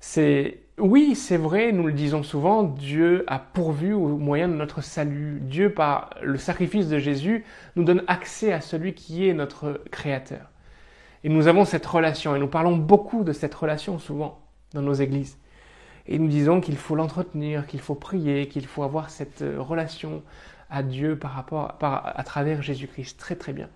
C'est, 0.00 0.58
oui, 0.78 1.14
c'est 1.14 1.36
vrai, 1.36 1.72
nous 1.72 1.86
le 1.86 1.92
disons 1.92 2.22
souvent, 2.22 2.62
Dieu 2.62 3.24
a 3.28 3.38
pourvu 3.38 3.92
au 3.92 4.18
moyen 4.18 4.48
de 4.48 4.54
notre 4.54 4.82
salut. 4.82 5.38
Dieu, 5.40 5.72
par 5.72 6.10
le 6.20 6.36
sacrifice 6.36 6.88
de 6.88 6.98
Jésus, 6.98 7.44
nous 7.76 7.84
donne 7.84 8.02
accès 8.06 8.52
à 8.52 8.60
celui 8.60 8.94
qui 8.94 9.28
est 9.28 9.34
notre 9.34 9.80
Créateur. 9.90 10.50
Et 11.24 11.28
nous 11.28 11.48
avons 11.48 11.64
cette 11.64 11.86
relation, 11.86 12.36
et 12.36 12.38
nous 12.38 12.46
parlons 12.48 12.76
beaucoup 12.76 13.24
de 13.24 13.32
cette 13.32 13.54
relation 13.54 13.98
souvent 13.98 14.40
dans 14.74 14.82
nos 14.82 14.92
églises. 14.92 15.38
Et 16.08 16.18
nous 16.18 16.28
disons 16.28 16.60
qu'il 16.60 16.76
faut 16.76 16.94
l'entretenir, 16.94 17.66
qu'il 17.66 17.80
faut 17.80 17.94
prier, 17.94 18.48
qu'il 18.48 18.66
faut 18.66 18.82
avoir 18.82 19.10
cette 19.10 19.42
euh, 19.42 19.60
relation 19.60 20.22
à 20.70 20.82
Dieu 20.82 21.16
par 21.18 21.32
rapport, 21.32 21.76
à 21.80 22.24
travers 22.24 22.62
Jésus-Christ. 22.62 23.18
Très 23.18 23.36
très 23.36 23.52
bien. 23.52 23.68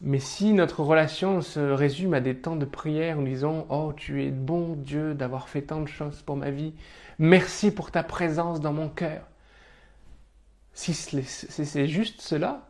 Mais 0.00 0.18
si 0.18 0.52
notre 0.52 0.80
relation 0.82 1.42
se 1.42 1.60
résume 1.60 2.14
à 2.14 2.20
des 2.20 2.34
temps 2.34 2.56
de 2.56 2.64
prière 2.64 3.16
nous 3.16 3.26
disons 3.26 3.66
Oh, 3.68 3.92
tu 3.96 4.24
es 4.24 4.30
bon 4.30 4.74
Dieu 4.74 5.14
d'avoir 5.14 5.48
fait 5.48 5.62
tant 5.62 5.80
de 5.80 5.88
choses 5.88 6.22
pour 6.22 6.36
ma 6.36 6.50
vie, 6.50 6.74
merci 7.18 7.70
pour 7.70 7.90
ta 7.90 8.02
présence 8.02 8.60
dans 8.60 8.72
mon 8.72 8.88
cœur. 8.88 9.22
Si 10.72 10.94
c'est 10.94 11.86
juste 11.86 12.20
cela, 12.20 12.68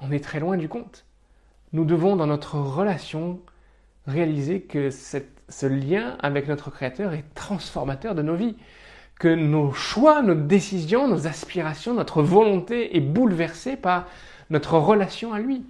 on 0.00 0.10
est 0.10 0.22
très 0.22 0.40
loin 0.40 0.56
du 0.56 0.68
compte 0.68 1.06
nous 1.72 1.84
devons 1.84 2.16
dans 2.16 2.26
notre 2.26 2.58
relation 2.58 3.40
réaliser 4.06 4.62
que 4.62 4.90
ce 5.52 5.66
lien 5.66 6.16
avec 6.20 6.48
notre 6.48 6.70
Créateur 6.70 7.12
est 7.12 7.24
transformateur 7.34 8.14
de 8.14 8.22
nos 8.22 8.34
vies, 8.34 8.56
que 9.18 9.28
nos 9.28 9.72
choix, 9.72 10.22
nos 10.22 10.34
décisions, 10.34 11.06
nos 11.06 11.26
aspirations, 11.26 11.94
notre 11.94 12.22
volonté 12.22 12.96
est 12.96 13.00
bouleversée 13.00 13.76
par 13.76 14.06
notre 14.50 14.78
relation 14.78 15.32
à 15.32 15.38
lui, 15.38 15.64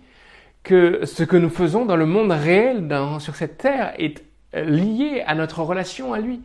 que 0.62 1.04
ce 1.04 1.24
que 1.24 1.36
nous 1.36 1.50
faisons 1.50 1.84
dans 1.84 1.96
le 1.96 2.06
monde 2.06 2.30
réel, 2.30 2.88
sur 3.18 3.34
cette 3.34 3.58
terre, 3.58 3.94
est 3.98 4.22
lié 4.54 5.22
à 5.26 5.34
notre 5.34 5.62
relation 5.62 6.12
à 6.12 6.20
lui, 6.20 6.40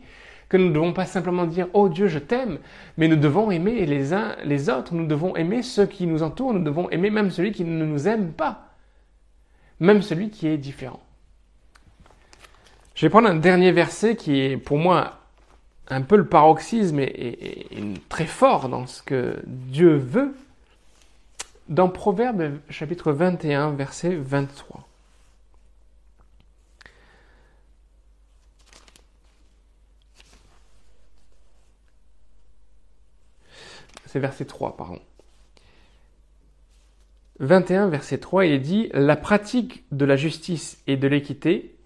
que 0.48 0.56
nous 0.56 0.68
ne 0.68 0.72
devons 0.72 0.92
pas 0.92 1.06
simplement 1.06 1.46
dire⁇ 1.46 1.66
Oh 1.74 1.88
Dieu, 1.88 2.08
je 2.08 2.18
t'aime⁇ 2.18 2.54
mais 2.96 3.06
nous 3.06 3.16
devons 3.16 3.50
aimer 3.50 3.86
les 3.86 4.12
uns 4.12 4.34
les 4.44 4.68
autres, 4.68 4.94
nous 4.94 5.06
devons 5.06 5.36
aimer 5.36 5.62
ceux 5.62 5.86
qui 5.86 6.06
nous 6.06 6.22
entourent, 6.22 6.54
nous 6.54 6.64
devons 6.64 6.90
aimer 6.90 7.10
même 7.10 7.30
celui 7.30 7.52
qui 7.52 7.64
ne 7.64 7.84
nous 7.84 8.08
aime 8.08 8.32
pas. 8.32 8.74
Même 9.78 10.02
celui 10.02 10.30
qui 10.30 10.48
est 10.48 10.58
différent. 10.58 11.00
Je 12.98 13.06
vais 13.06 13.10
prendre 13.10 13.28
un 13.28 13.36
dernier 13.36 13.70
verset 13.70 14.16
qui 14.16 14.40
est 14.40 14.56
pour 14.56 14.76
moi 14.76 15.20
un 15.86 16.02
peu 16.02 16.16
le 16.16 16.26
paroxysme 16.26 16.98
et, 16.98 17.68
très 18.08 18.26
fort 18.26 18.68
dans 18.68 18.88
ce 18.88 19.04
que 19.04 19.40
Dieu 19.46 19.94
veut. 19.94 20.34
Dans 21.68 21.88
Proverbe 21.88 22.58
chapitre 22.68 23.12
21, 23.12 23.70
verset 23.70 24.16
23. 24.16 24.88
C'est 34.06 34.18
verset 34.18 34.44
3, 34.44 34.76
pardon. 34.76 34.98
21, 37.38 37.86
verset 37.86 38.18
3, 38.18 38.46
il 38.46 38.52
est 38.54 38.58
dit 38.58 38.90
La 38.92 39.14
pratique 39.14 39.84
de 39.92 40.04
la 40.04 40.16
justice 40.16 40.82
et 40.88 40.96
de 40.96 41.06
l'équité, 41.06 41.77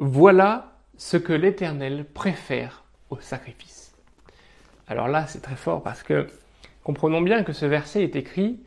voilà 0.00 0.78
ce 0.96 1.16
que 1.16 1.32
l'Éternel 1.32 2.04
préfère 2.04 2.84
au 3.10 3.20
sacrifice. 3.20 3.94
Alors 4.88 5.06
là, 5.06 5.26
c'est 5.26 5.40
très 5.40 5.56
fort 5.56 5.82
parce 5.82 6.02
que 6.02 6.26
comprenons 6.82 7.20
bien 7.20 7.44
que 7.44 7.52
ce 7.52 7.66
verset 7.66 8.02
est 8.02 8.16
écrit 8.16 8.60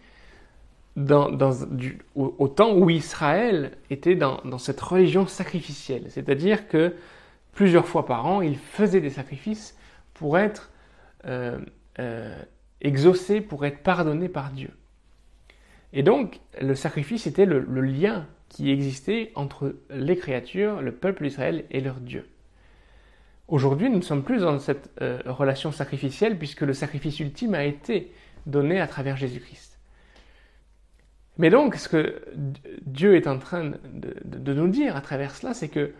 au, 0.95 2.47
temps 2.47 2.73
où 2.75 2.89
Israël 2.89 3.71
était 3.89 4.15
dans, 4.15 4.57
cette 4.59 4.79
religion 4.79 5.25
sacrificielle. 5.25 6.05
C'est-à-dire 6.09 6.67
que 6.67 6.93
plusieurs 7.51 7.87
fois 7.87 8.05
par 8.05 8.25
an, 8.27 8.41
il 8.41 8.57
faisait 8.57 9.01
des 9.01 9.09
sacrifices 9.09 9.75
pour 10.13 10.37
être 10.37 10.71
euh, 11.25 11.57
euh, 11.99 12.39
exaucé, 12.81 13.41
pour 13.41 13.65
être 13.65 13.81
pardonné 13.81 14.29
par 14.29 14.51
Dieu. 14.51 14.69
Et 15.93 16.03
donc, 16.03 16.39
le 16.61 16.75
sacrifice 16.75 17.27
était 17.27 17.45
le, 17.45 17.59
lien 17.81 18.27
qui 18.53 18.69
existait 18.69 19.31
entre 19.33 19.75
les 19.89 20.15
créatures, 20.15 20.81
le 20.81 20.91
peuple 20.91 21.23
d'Israël 21.23 21.65
et 21.71 21.81
leur 21.81 21.95
Dieu. 21.95 22.29
Aujourd'hui, 23.47 23.89
nous 23.89 23.97
ne 23.97 24.03
sommes 24.03 24.23
plus 24.23 24.41
dans 24.41 24.59
cette 24.59 24.91
euh, 25.01 25.19
relation 25.25 25.71
sacrificielle 25.71 26.37
puisque 26.37 26.61
le 26.61 26.73
sacrifice 26.73 27.19
ultime 27.19 27.55
a 27.55 27.65
été 27.65 28.13
donné 28.45 28.79
à 28.79 28.87
travers 28.87 29.17
Jésus-Christ. 29.17 29.79
Mais 31.39 31.49
donc, 31.49 31.75
ce 31.75 31.89
que 31.89 32.21
Dieu 32.85 33.15
est 33.15 33.27
en 33.27 33.39
train 33.39 33.71
de 33.91 34.53
nous 34.53 34.67
dire 34.67 34.95
à 34.95 35.01
travers 35.01 35.35
cela, 35.35 35.55
c'est 35.55 35.67
que 35.67 35.91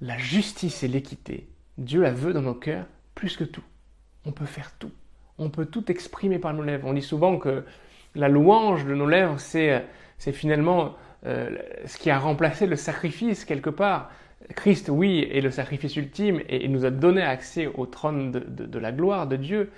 la 0.00 0.18
justice 0.18 0.82
et 0.82 0.88
l'équité, 0.88 1.48
Dieu 1.78 2.02
la 2.02 2.10
veut 2.10 2.32
dans 2.32 2.42
nos 2.42 2.54
cœurs 2.54 2.86
plus 3.14 3.36
que 3.36 3.44
tout. 3.44 3.62
On 4.24 4.32
peut 4.32 4.46
faire 4.46 4.72
tout. 4.78 4.90
On 5.38 5.50
peut 5.50 5.66
tout 5.66 5.88
exprimer 5.90 6.40
par 6.40 6.52
nos 6.52 6.64
lèvres. 6.64 6.88
On 6.88 6.94
dit 6.94 7.02
souvent 7.02 7.38
que 7.38 7.64
la 8.16 8.28
louange 8.28 8.84
de 8.84 8.94
nos 8.94 9.06
lèvres, 9.06 9.38
c'est, 9.38 9.84
euh, 10.26 10.32
finalement 10.32 10.96
euh, 11.26 11.56
ce 11.84 11.98
qui 11.98 12.10
a 12.10 12.18
remplacé 12.18 12.66
le 12.66 12.76
sacrifice 12.76 13.44
quelque 13.44 13.70
part. 13.70 14.10
Christ, 14.56 14.88
oui, 14.90 15.28
est 15.30 15.42
le 15.42 15.50
sacrifice 15.50 15.96
ultime 15.96 16.40
et 16.48 16.64
il 16.64 16.72
nous 16.72 16.84
a 16.84 16.90
donné 16.90 17.22
accès 17.22 17.66
au 17.66 17.86
trône 17.86 18.32
de, 18.32 18.78
la 18.78 18.90
gloire 18.90 19.26
de 19.26 19.36
Dieu. 19.36 19.70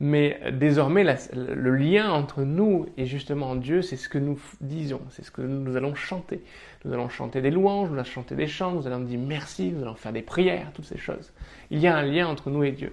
Mais 0.00 0.40
désormais, 0.52 1.04
le 1.34 1.74
lien 1.74 2.10
entre 2.10 2.42
nous 2.42 2.86
et 2.96 3.04
justement 3.04 3.56
Dieu, 3.56 3.82
c'est 3.82 3.96
ce 3.96 4.08
que 4.08 4.18
nous 4.18 4.40
disons, 4.60 5.00
c'est 5.10 5.24
ce 5.24 5.30
que 5.30 5.42
nous 5.42 5.76
allons 5.76 5.94
chanter. 5.94 6.42
Nous 6.84 6.92
allons 6.92 7.08
chanter 7.08 7.42
des 7.42 7.50
louanges, 7.50 7.90
nous 7.90 7.96
allons 7.96 8.04
chanter 8.04 8.36
des 8.36 8.46
chants, 8.46 8.72
nous 8.72 8.86
allons 8.86 9.00
dire 9.00 9.18
merci, 9.18 9.72
nous 9.72 9.82
allons 9.82 9.96
faire 9.96 10.12
des 10.12 10.22
prières, 10.22 10.70
toutes 10.72 10.84
ces 10.84 10.98
choses. 10.98 11.32
Il 11.70 11.80
y 11.80 11.88
a 11.88 11.96
un 11.96 12.02
lien 12.02 12.28
entre 12.28 12.48
nous 12.48 12.62
et 12.62 12.72
Dieu. 12.72 12.92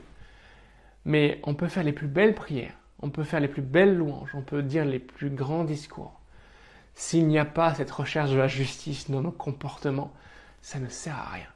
Mais 1.05 1.39
on 1.43 1.53
peut 1.53 1.67
faire 1.67 1.83
les 1.83 1.93
plus 1.93 2.07
belles 2.07 2.33
prières, 2.33 2.73
on 3.01 3.11
peut 3.11 3.23
faire 3.23 3.39
les 3.39 3.47
plus 3.47 3.61
belles 3.61 3.95
louanges, 3.95 4.31
on 4.33 4.41
peut 4.41 4.63
dire 4.63 4.83
les 4.83 4.99
plus 4.99 5.29
grands 5.29 5.63
discours. 5.63 6.19
S'il 6.95 7.27
n'y 7.27 7.37
a 7.37 7.45
pas 7.45 7.73
cette 7.73 7.91
recherche 7.91 8.31
de 8.31 8.37
la 8.37 8.47
justice 8.47 9.09
dans 9.11 9.21
nos 9.21 9.31
comportements, 9.31 10.13
ça 10.61 10.79
ne 10.79 10.87
sert 10.87 11.17
à 11.17 11.29
rien. 11.33 11.47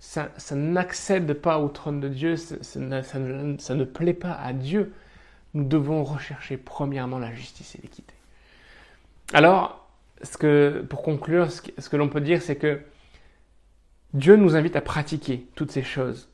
Ça, 0.00 0.28
n'accède 0.56 1.32
pas 1.34 1.60
au 1.60 1.68
trône 1.68 2.00
de 2.00 2.08
Dieu, 2.08 2.36
ça, 2.36 2.78
ne, 2.78 3.84
plaît 3.84 4.14
pas 4.14 4.32
à 4.32 4.52
Dieu. 4.52 4.92
Nous 5.54 5.64
devons 5.64 6.02
rechercher 6.02 6.56
premièrement 6.56 7.20
la 7.20 7.32
justice 7.32 7.76
et 7.76 7.82
l'équité. 7.82 8.12
Alors, 9.32 9.88
ce 10.22 10.36
que, 10.36 10.84
pour 10.88 11.02
conclure, 11.02 11.52
ce 11.52 11.88
que, 11.88 11.96
l'on 11.96 12.08
peut 12.08 12.20
dire, 12.20 12.42
c'est 12.42 12.56
que 12.56 12.80
Dieu 14.12 14.34
nous 14.34 14.56
invite 14.56 14.74
à 14.74 14.80
pratiquer 14.80 15.46
toutes 15.54 15.70
ces 15.70 15.84
choses 15.84 16.28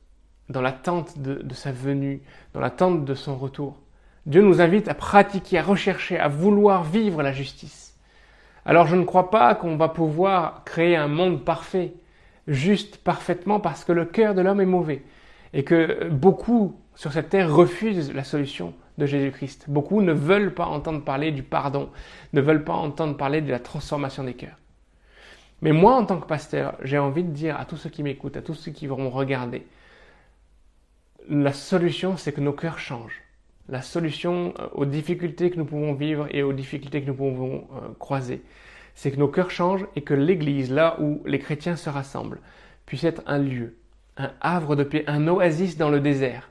dans 0.49 0.63
l'attente 0.63 1.19
de 1.19 1.55
sa 1.55 1.71
venue, 1.71 2.23
dans 2.55 2.61
l'attente 2.61 3.05
de 3.05 3.15
son 3.15 3.37
retour. 3.37 3.77
Dieu 4.25 4.43
nous 4.43 4.61
invite 4.61 4.89
à 4.89 4.95
pratiquer, 4.95 5.59
à 5.59 5.63
rechercher, 5.63 6.19
à 6.19 6.29
vouloir 6.29 6.85
vivre 6.85 7.23
la 7.23 7.33
justice. 7.33 7.88
Alors 8.69 8.87
je 8.87 8.97
ne 8.97 9.05
crois 9.05 9.31
pas 9.31 9.55
qu'on 9.55 9.79
va 9.79 9.89
pouvoir 9.89 10.63
créer 10.65 10.95
un 10.95 11.09
monde 11.09 11.43
parfait, 11.43 11.95
juste 12.47 12.99
parfaitement 12.99 13.61
parce 13.61 13.83
que 13.83 13.93
le 13.93 14.05
cœur 14.05 14.35
de 14.35 14.43
l'homme 14.43 14.61
est 14.61 14.67
mauvais 14.67 15.05
et 15.55 15.65
que 15.65 16.11
beaucoup 16.11 16.79
sur 16.95 17.11
cette 17.11 17.31
terre 17.31 17.51
refusent 17.51 18.13
la 18.13 18.25
solution 18.25 18.75
de 18.99 19.07
Jésus-Christ. 19.07 19.65
Beaucoup 19.69 20.03
ne 20.03 20.13
veulent 20.13 20.53
pas 20.53 20.67
entendre 20.67 21.03
parler 21.03 21.33
du 21.33 21.43
pardon, 21.43 21.89
ne 22.35 22.43
veulent 22.43 22.63
pas 22.63 22.75
entendre 22.75 23.17
parler 23.17 23.41
de 23.41 23.51
la 23.51 23.59
transformation 23.59 24.23
des 24.23 24.35
cœurs. 24.35 24.59
Mais 25.63 25.73
moi, 25.73 25.95
en 25.95 26.05
tant 26.05 26.21
que 26.21 26.27
pasteur, 26.27 26.75
j'ai 26.83 26.99
envie 26.99 27.25
de 27.25 27.33
dire 27.33 27.59
à 27.59 27.65
tous 27.65 27.79
ceux 27.79 27.89
qui 27.89 28.03
m'écoutent, 28.03 28.37
à 28.37 28.43
tous 28.43 28.53
ceux 28.53 28.71
qui 28.71 28.87
vont 28.87 29.09
regarder, 29.09 29.67
la 31.31 31.55
solution, 31.55 32.19
c'est 32.19 32.33
que 32.33 32.43
nos 32.43 32.53
cœurs 32.53 32.79
changent 32.79 33.23
la 33.69 33.83
solution 33.83 34.55
euh, 34.59 34.67
aux 34.73 34.87
difficultés 34.87 35.51
que 35.51 35.57
nous 35.57 35.65
pouvons 35.65 35.95
vivre 35.95 36.27
et 36.31 36.43
aux 36.43 36.53
difficultés 36.53 37.03
que 37.03 37.07
nous 37.07 37.15
pouvons 37.15 37.69
euh, 37.75 37.89
croiser. 37.99 38.43
C'est 38.95 39.11
que 39.11 39.19
nos 39.19 39.29
cœurs 39.29 39.51
changent 39.51 39.87
et 39.97 40.03
que 40.03 40.15
l'Église, 40.15 40.71
là 40.71 40.97
où 41.01 41.23
les 41.27 41.39
chrétiens 41.39 41.77
se 41.77 41.91
rassemblent, 41.91 42.41
puisse 42.87 43.05
être 43.05 43.23
un 43.27 43.39
lieu, 43.39 43.77
un 44.17 44.33
havre 44.41 44.75
de 44.75 44.83
paix, 44.83 45.05
un 45.07 45.29
oasis 45.29 45.77
dans 45.77 45.91
le 45.91 46.01
désert, 46.01 46.51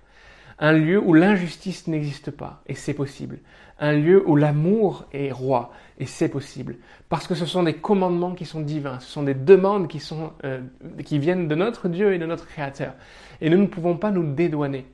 un 0.59 0.71
lieu 0.71 0.99
où 0.99 1.13
l'injustice 1.13 1.87
n'existe 1.87 2.31
pas, 2.31 2.63
et 2.67 2.73
c'est 2.73 2.93
possible, 2.93 3.39
un 3.79 3.93
lieu 3.93 4.27
où 4.27 4.35
l'amour 4.35 5.05
est 5.11 5.31
roi, 5.31 5.71
et 5.99 6.05
c'est 6.05 6.29
possible, 6.29 6.77
parce 7.09 7.27
que 7.27 7.35
ce 7.35 7.45
sont 7.45 7.63
des 7.63 7.75
commandements 7.75 8.33
qui 8.33 8.45
sont 8.45 8.61
divins, 8.61 8.99
ce 8.99 9.09
sont 9.09 9.23
des 9.23 9.35
demandes 9.35 9.87
qui, 9.87 9.99
sont, 9.99 10.33
euh, 10.45 10.61
qui 11.05 11.19
viennent 11.19 11.47
de 11.47 11.55
notre 11.55 11.89
Dieu 11.89 12.13
et 12.13 12.17
de 12.17 12.25
notre 12.25 12.47
Créateur, 12.47 12.93
et 13.41 13.49
nous 13.49 13.57
ne 13.57 13.67
pouvons 13.67 13.97
pas 13.97 14.11
nous 14.11 14.33
dédouaner. 14.33 14.85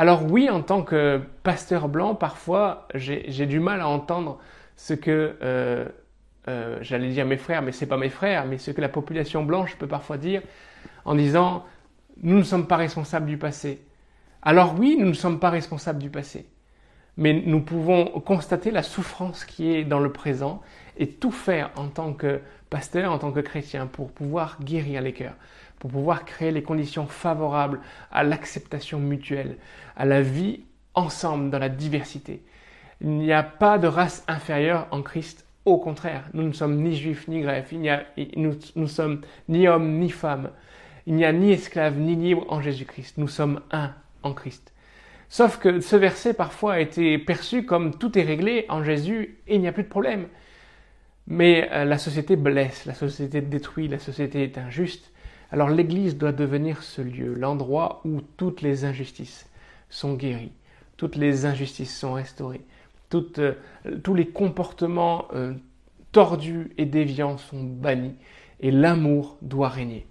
Alors 0.00 0.24
oui, 0.24 0.48
en 0.48 0.62
tant 0.62 0.80
que 0.80 1.20
pasteur 1.42 1.86
blanc, 1.86 2.14
parfois 2.14 2.88
j'ai 2.94 3.44
du 3.44 3.60
mal 3.60 3.82
à 3.82 3.88
entendre 3.88 4.38
ce 4.74 4.94
que, 4.94 5.36
euh, 5.42 5.84
euh, 6.48 6.78
j'allais 6.80 7.10
dire 7.10 7.26
mes 7.26 7.36
frères, 7.36 7.60
mais 7.60 7.70
ce 7.70 7.84
n'est 7.84 7.88
pas 7.90 7.98
mes 7.98 8.08
frères, 8.08 8.46
mais 8.46 8.56
ce 8.56 8.70
que 8.70 8.80
la 8.80 8.88
population 8.88 9.44
blanche 9.44 9.76
peut 9.76 9.86
parfois 9.86 10.16
dire 10.16 10.40
en 11.04 11.14
disant 11.14 11.66
nous 12.22 12.38
ne 12.38 12.42
sommes 12.42 12.66
pas 12.66 12.78
responsables 12.78 13.26
du 13.26 13.36
passé. 13.36 13.84
Alors 14.40 14.74
oui, 14.78 14.96
nous 14.98 15.04
ne 15.04 15.12
sommes 15.12 15.38
pas 15.38 15.50
responsables 15.50 15.98
du 15.98 16.08
passé, 16.08 16.46
mais 17.18 17.34
nous 17.34 17.60
pouvons 17.60 18.06
constater 18.06 18.70
la 18.70 18.82
souffrance 18.82 19.44
qui 19.44 19.70
est 19.70 19.84
dans 19.84 20.00
le 20.00 20.12
présent 20.12 20.62
et 20.96 21.08
tout 21.10 21.30
faire 21.30 21.72
en 21.76 21.88
tant 21.88 22.14
que 22.14 22.40
pasteur, 22.70 23.12
en 23.12 23.18
tant 23.18 23.32
que 23.32 23.40
chrétien, 23.40 23.86
pour 23.86 24.12
pouvoir 24.12 24.56
guérir 24.64 25.02
les 25.02 25.12
cœurs, 25.12 25.36
pour 25.80 25.90
pouvoir 25.90 26.24
créer 26.24 26.52
les 26.52 26.62
conditions 26.62 27.06
favorables 27.06 27.80
à 28.12 28.22
l'acceptation 28.22 29.00
mutuelle, 29.00 29.56
à 29.96 30.04
la 30.04 30.22
vie 30.22 30.60
ensemble 30.94 31.50
dans 31.50 31.58
la 31.58 31.70
diversité. 31.70 32.42
Il 33.00 33.10
n'y 33.16 33.32
a 33.32 33.42
pas 33.42 33.78
de 33.78 33.88
race 33.88 34.22
inférieure 34.28 34.86
en 34.90 35.02
Christ. 35.02 35.46
Au 35.64 35.78
contraire, 35.78 36.24
nous 36.34 36.42
ne 36.42 36.52
sommes 36.52 36.82
ni 36.82 36.94
juifs 36.94 37.26
ni 37.28 37.40
grecs, 37.40 37.72
nous, 38.36 38.54
nous 38.76 38.86
sommes 38.86 39.22
ni 39.48 39.66
hommes 39.66 39.98
ni 39.98 40.10
femmes. 40.10 40.50
Il 41.06 41.14
n'y 41.14 41.24
a 41.24 41.32
ni 41.32 41.50
esclaves 41.50 41.98
ni 41.98 42.14
libres 42.14 42.46
en 42.50 42.60
Jésus-Christ. 42.60 43.16
Nous 43.16 43.28
sommes 43.28 43.60
un 43.72 43.94
en 44.22 44.34
Christ. 44.34 44.74
Sauf 45.30 45.58
que 45.58 45.80
ce 45.80 45.96
verset 45.96 46.34
parfois 46.34 46.74
a 46.74 46.80
été 46.80 47.16
perçu 47.16 47.64
comme 47.64 47.96
tout 47.96 48.18
est 48.18 48.22
réglé 48.22 48.66
en 48.68 48.84
Jésus 48.84 49.38
et 49.46 49.54
il 49.54 49.60
n'y 49.62 49.68
a 49.68 49.72
plus 49.72 49.84
de 49.84 49.88
problème. 49.88 50.26
Mais 51.26 51.70
euh, 51.72 51.84
la 51.84 51.96
société 51.96 52.36
blesse, 52.36 52.84
la 52.84 52.94
société 52.94 53.40
détruit, 53.40 53.88
la 53.88 53.98
société 53.98 54.42
est 54.42 54.58
injuste. 54.58 55.10
Alors 55.52 55.68
l'Église 55.68 56.16
doit 56.16 56.32
devenir 56.32 56.82
ce 56.82 57.02
lieu, 57.02 57.34
l'endroit 57.34 58.02
où 58.04 58.20
toutes 58.36 58.62
les 58.62 58.84
injustices 58.84 59.48
sont 59.88 60.14
guéries, 60.14 60.52
toutes 60.96 61.16
les 61.16 61.44
injustices 61.44 61.98
sont 61.98 62.12
restaurées, 62.12 62.60
euh, 63.14 63.54
tous 64.04 64.14
les 64.14 64.28
comportements 64.28 65.26
euh, 65.34 65.54
tordus 66.12 66.70
et 66.78 66.86
déviants 66.86 67.36
sont 67.36 67.64
bannis, 67.64 68.14
et 68.60 68.70
l'amour 68.70 69.38
doit 69.42 69.68
régner. 69.68 70.06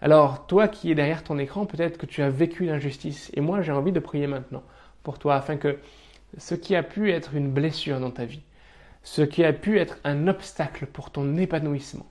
Alors 0.00 0.46
toi 0.46 0.68
qui 0.68 0.90
es 0.90 0.94
derrière 0.94 1.22
ton 1.22 1.38
écran, 1.38 1.66
peut-être 1.66 1.98
que 1.98 2.06
tu 2.06 2.22
as 2.22 2.30
vécu 2.30 2.64
l'injustice, 2.64 3.30
et 3.34 3.42
moi 3.42 3.60
j'ai 3.60 3.72
envie 3.72 3.92
de 3.92 4.00
prier 4.00 4.26
maintenant 4.26 4.62
pour 5.02 5.18
toi, 5.18 5.34
afin 5.34 5.58
que 5.58 5.78
ce 6.38 6.54
qui 6.54 6.74
a 6.74 6.82
pu 6.82 7.10
être 7.10 7.34
une 7.34 7.50
blessure 7.50 8.00
dans 8.00 8.10
ta 8.10 8.24
vie, 8.24 8.42
ce 9.02 9.20
qui 9.20 9.44
a 9.44 9.52
pu 9.52 9.78
être 9.78 9.98
un 10.04 10.28
obstacle 10.28 10.86
pour 10.86 11.10
ton 11.10 11.36
épanouissement, 11.36 12.06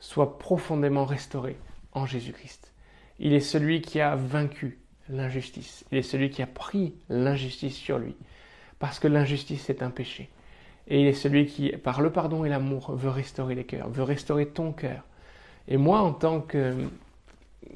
soit 0.00 0.38
profondément 0.38 1.04
restauré 1.04 1.56
en 1.92 2.06
Jésus-Christ. 2.06 2.72
Il 3.18 3.32
est 3.32 3.40
celui 3.40 3.82
qui 3.82 4.00
a 4.00 4.16
vaincu 4.16 4.78
l'injustice. 5.08 5.84
Il 5.92 5.98
est 5.98 6.02
celui 6.02 6.30
qui 6.30 6.42
a 6.42 6.46
pris 6.46 6.94
l'injustice 7.08 7.76
sur 7.76 7.98
lui. 7.98 8.16
Parce 8.78 8.98
que 8.98 9.08
l'injustice 9.08 9.70
est 9.70 9.82
un 9.82 9.90
péché. 9.90 10.30
Et 10.88 11.00
il 11.00 11.06
est 11.06 11.12
celui 11.12 11.46
qui, 11.46 11.70
par 11.70 12.00
le 12.00 12.10
pardon 12.10 12.44
et 12.44 12.48
l'amour, 12.48 12.92
veut 12.94 13.10
restaurer 13.10 13.54
les 13.54 13.64
cœurs, 13.64 13.88
veut 13.88 14.02
restaurer 14.02 14.46
ton 14.46 14.72
cœur. 14.72 15.04
Et 15.68 15.76
moi, 15.76 16.00
en 16.00 16.12
tant 16.12 16.40
que, 16.40 16.74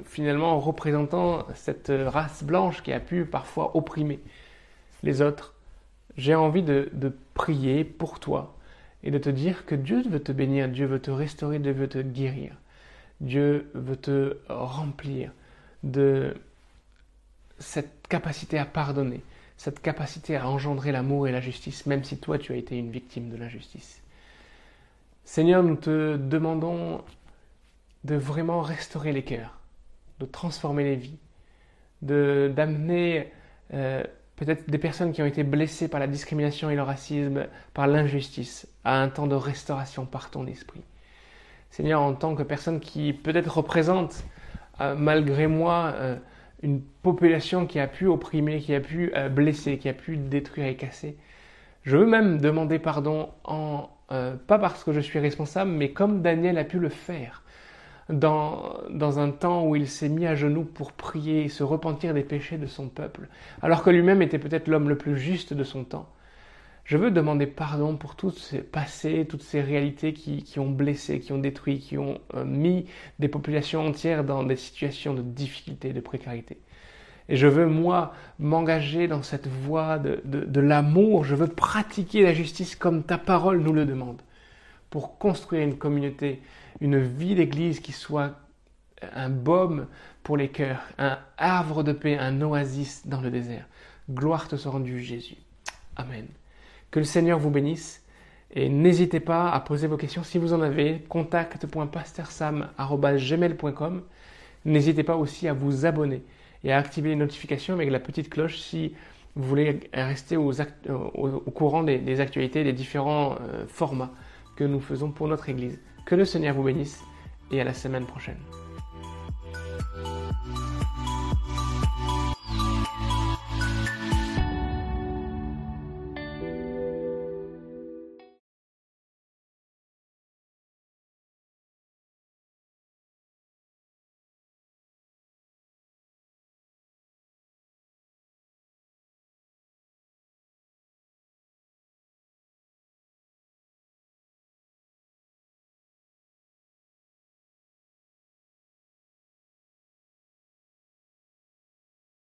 finalement, 0.03 0.59
représentant 0.59 1.45
cette 1.55 1.91
race 2.07 2.43
blanche 2.43 2.83
qui 2.83 2.91
a 2.91 2.99
pu 2.99 3.25
parfois 3.25 3.77
opprimer 3.77 4.19
les 5.03 5.21
autres, 5.21 5.53
j'ai 6.17 6.35
envie 6.35 6.63
de, 6.63 6.89
de 6.91 7.15
prier 7.33 7.85
pour 7.85 8.19
toi 8.19 8.57
et 9.03 9.11
de 9.11 9.17
te 9.17 9.29
dire 9.29 9.65
que 9.65 9.75
Dieu 9.75 10.01
veut 10.01 10.21
te 10.21 10.31
bénir, 10.31 10.67
Dieu 10.67 10.85
veut 10.85 11.01
te 11.01 11.11
restaurer, 11.11 11.59
Dieu 11.59 11.71
veut 11.71 11.87
te 11.87 11.99
guérir. 11.99 12.57
Dieu 13.21 13.69
veut 13.73 13.95
te 13.95 14.37
remplir 14.49 15.31
de 15.83 16.35
cette 17.59 18.07
capacité 18.07 18.57
à 18.59 18.65
pardonner, 18.65 19.23
cette 19.57 19.81
capacité 19.81 20.35
à 20.35 20.47
engendrer 20.47 20.91
l'amour 20.91 21.27
et 21.27 21.31
la 21.31 21.41
justice, 21.41 21.85
même 21.85 22.03
si 22.03 22.17
toi 22.17 22.37
tu 22.37 22.53
as 22.53 22.55
été 22.55 22.77
une 22.77 22.91
victime 22.91 23.29
de 23.29 23.37
l'injustice. 23.37 24.01
Seigneur, 25.23 25.63
nous 25.63 25.75
te 25.75 26.15
demandons 26.15 27.03
de 28.03 28.15
vraiment 28.15 28.61
restaurer 28.61 29.11
les 29.11 29.23
cœurs, 29.23 29.59
de 30.19 30.25
transformer 30.25 30.83
les 30.83 30.95
vies, 30.95 31.17
de 32.01 32.51
d'amener 32.55 33.33
euh, 33.73 34.03
peut-être 34.35 34.69
des 34.69 34.77
personnes 34.77 35.11
qui 35.11 35.21
ont 35.21 35.25
été 35.25 35.43
blessées 35.43 35.87
par 35.87 35.99
la 35.99 36.07
discrimination 36.07 36.69
et 36.69 36.75
le 36.75 36.83
racisme, 36.83 37.47
par 37.73 37.87
l'injustice, 37.87 38.67
à 38.83 39.01
un 39.01 39.09
temps 39.09 39.27
de 39.27 39.35
restauration 39.35 40.05
par 40.05 40.29
ton 40.29 40.45
esprit. 40.45 40.83
Seigneur, 41.69 42.01
en 42.01 42.13
tant 42.13 42.35
que 42.35 42.43
personne 42.43 42.79
qui 42.79 43.13
peut-être 43.13 43.57
représente, 43.57 44.23
euh, 44.81 44.95
malgré 44.95 45.47
moi, 45.47 45.93
euh, 45.95 46.15
une 46.63 46.81
population 46.81 47.65
qui 47.65 47.79
a 47.79 47.87
pu 47.87 48.07
opprimer, 48.07 48.59
qui 48.59 48.73
a 48.73 48.79
pu 48.79 49.11
blesser, 49.31 49.77
qui 49.77 49.89
a 49.89 49.93
pu 49.93 50.17
détruire 50.17 50.67
et 50.67 50.75
casser, 50.75 51.17
je 51.83 51.97
veux 51.97 52.07
même 52.07 52.41
demander 52.41 52.79
pardon, 52.79 53.29
en, 53.43 53.89
pas 54.09 54.57
parce 54.59 54.83
que 54.83 54.91
je 54.91 54.99
suis 54.99 55.19
responsable, 55.19 55.69
mais 55.69 55.91
comme 55.91 56.23
Daniel 56.23 56.57
a 56.57 56.63
pu 56.63 56.79
le 56.79 56.89
faire 56.89 57.43
dans, 58.09 58.77
dans 58.89 59.19
un 59.19 59.31
temps 59.31 59.65
où 59.65 59.75
il 59.75 59.87
s'est 59.87 60.09
mis 60.09 60.25
à 60.25 60.35
genoux 60.35 60.63
pour 60.63 60.93
prier 60.93 61.49
se 61.49 61.63
repentir 61.63 62.13
des 62.13 62.23
péchés 62.23 62.57
de 62.57 62.65
son 62.65 62.87
peuple, 62.87 63.27
alors 63.61 63.83
que 63.83 63.89
lui-même 63.89 64.21
était 64.21 64.39
peut-être 64.39 64.67
l'homme 64.67 64.89
le 64.89 64.97
plus 64.97 65.17
juste 65.17 65.53
de 65.53 65.63
son 65.63 65.83
temps. 65.83 66.07
Je 66.87 66.95
veux 66.95 67.11
demander 67.11 67.47
pardon 67.47 67.97
pour 67.97 68.15
tous 68.15 68.31
ces 68.31 68.59
passés, 68.59 69.27
toutes 69.27 69.43
ces 69.43 69.59
réalités 69.59 70.13
qui, 70.13 70.41
qui 70.41 70.57
ont 70.57 70.69
blessé, 70.69 71.19
qui 71.19 71.33
ont 71.33 71.37
détruit, 71.37 71.79
qui 71.79 71.97
ont 71.97 72.21
euh, 72.33 72.45
mis 72.45 72.85
des 73.19 73.27
populations 73.27 73.85
entières 73.85 74.23
dans 74.23 74.41
des 74.43 74.55
situations 74.55 75.13
de 75.13 75.21
difficulté, 75.21 75.91
de 75.91 75.99
précarité. 75.99 76.57
Et 77.27 77.35
je 77.35 77.45
veux, 77.45 77.67
moi, 77.67 78.13
m'engager 78.39 79.09
dans 79.09 79.21
cette 79.21 79.47
voie 79.47 79.99
de, 79.99 80.21
de, 80.23 80.45
de 80.45 80.59
l'amour. 80.61 81.25
Je 81.25 81.35
veux 81.35 81.49
pratiquer 81.49 82.23
la 82.23 82.33
justice 82.33 82.77
comme 82.77 83.03
ta 83.03 83.17
parole 83.17 83.59
nous 83.59 83.73
le 83.73 83.85
demande 83.85 84.21
pour 84.89 85.17
construire 85.17 85.63
une 85.63 85.77
communauté, 85.77 86.41
une 86.79 86.99
vie 86.99 87.35
d'église 87.35 87.81
qui 87.81 87.91
soit 87.91 88.31
un 89.13 89.29
baume 89.29 89.87
pour 90.23 90.37
les 90.37 90.47
cœurs, 90.47 90.79
un 90.97 91.19
havre 91.37 91.83
de 91.83 91.91
paix, 91.91 92.17
un 92.17 92.41
oasis 92.41 93.05
dans 93.07 93.19
le 93.19 93.29
désert. 93.29 93.65
Gloire 94.09 94.47
te 94.47 94.55
soit 94.55 94.71
rendue, 94.71 95.03
Jésus. 95.03 95.35
Amen. 95.97 96.27
Que 96.91 96.99
le 96.99 97.05
Seigneur 97.05 97.39
vous 97.39 97.49
bénisse 97.49 98.03
et 98.51 98.69
n'hésitez 98.69 99.19
pas 99.19 99.51
à 99.51 99.59
poser 99.59 99.87
vos 99.87 99.97
questions 99.97 100.23
si 100.23 100.37
vous 100.37 100.53
en 100.53 100.61
avez. 100.61 101.03
contact.pastersam.gmail.com 101.09 104.03
N'hésitez 104.65 105.03
pas 105.03 105.15
aussi 105.15 105.47
à 105.47 105.53
vous 105.53 105.85
abonner 105.85 106.23
et 106.63 106.71
à 106.71 106.77
activer 106.77 107.09
les 107.09 107.15
notifications 107.15 107.73
avec 107.73 107.91
la 107.91 107.99
petite 107.99 108.29
cloche 108.29 108.57
si 108.57 108.93
vous 109.35 109.47
voulez 109.47 109.81
rester 109.93 110.37
au, 110.37 110.51
courant 111.53 111.83
des, 111.83 112.19
actualités 112.19 112.63
des 112.63 112.73
différents 112.73 113.35
euh, 113.41 113.65
formats 113.67 114.11
que 114.55 114.63
nous 114.63 114.79
faisons 114.79 115.11
pour 115.11 115.27
notre 115.27 115.49
Église. 115.49 115.79
Que 116.05 116.15
le 116.15 116.25
Seigneur 116.25 116.55
vous 116.55 116.63
bénisse 116.63 117.03
et 117.51 117.61
à 117.61 117.63
la 117.63 117.73
semaine 117.73 118.05
prochaine. 118.05 118.39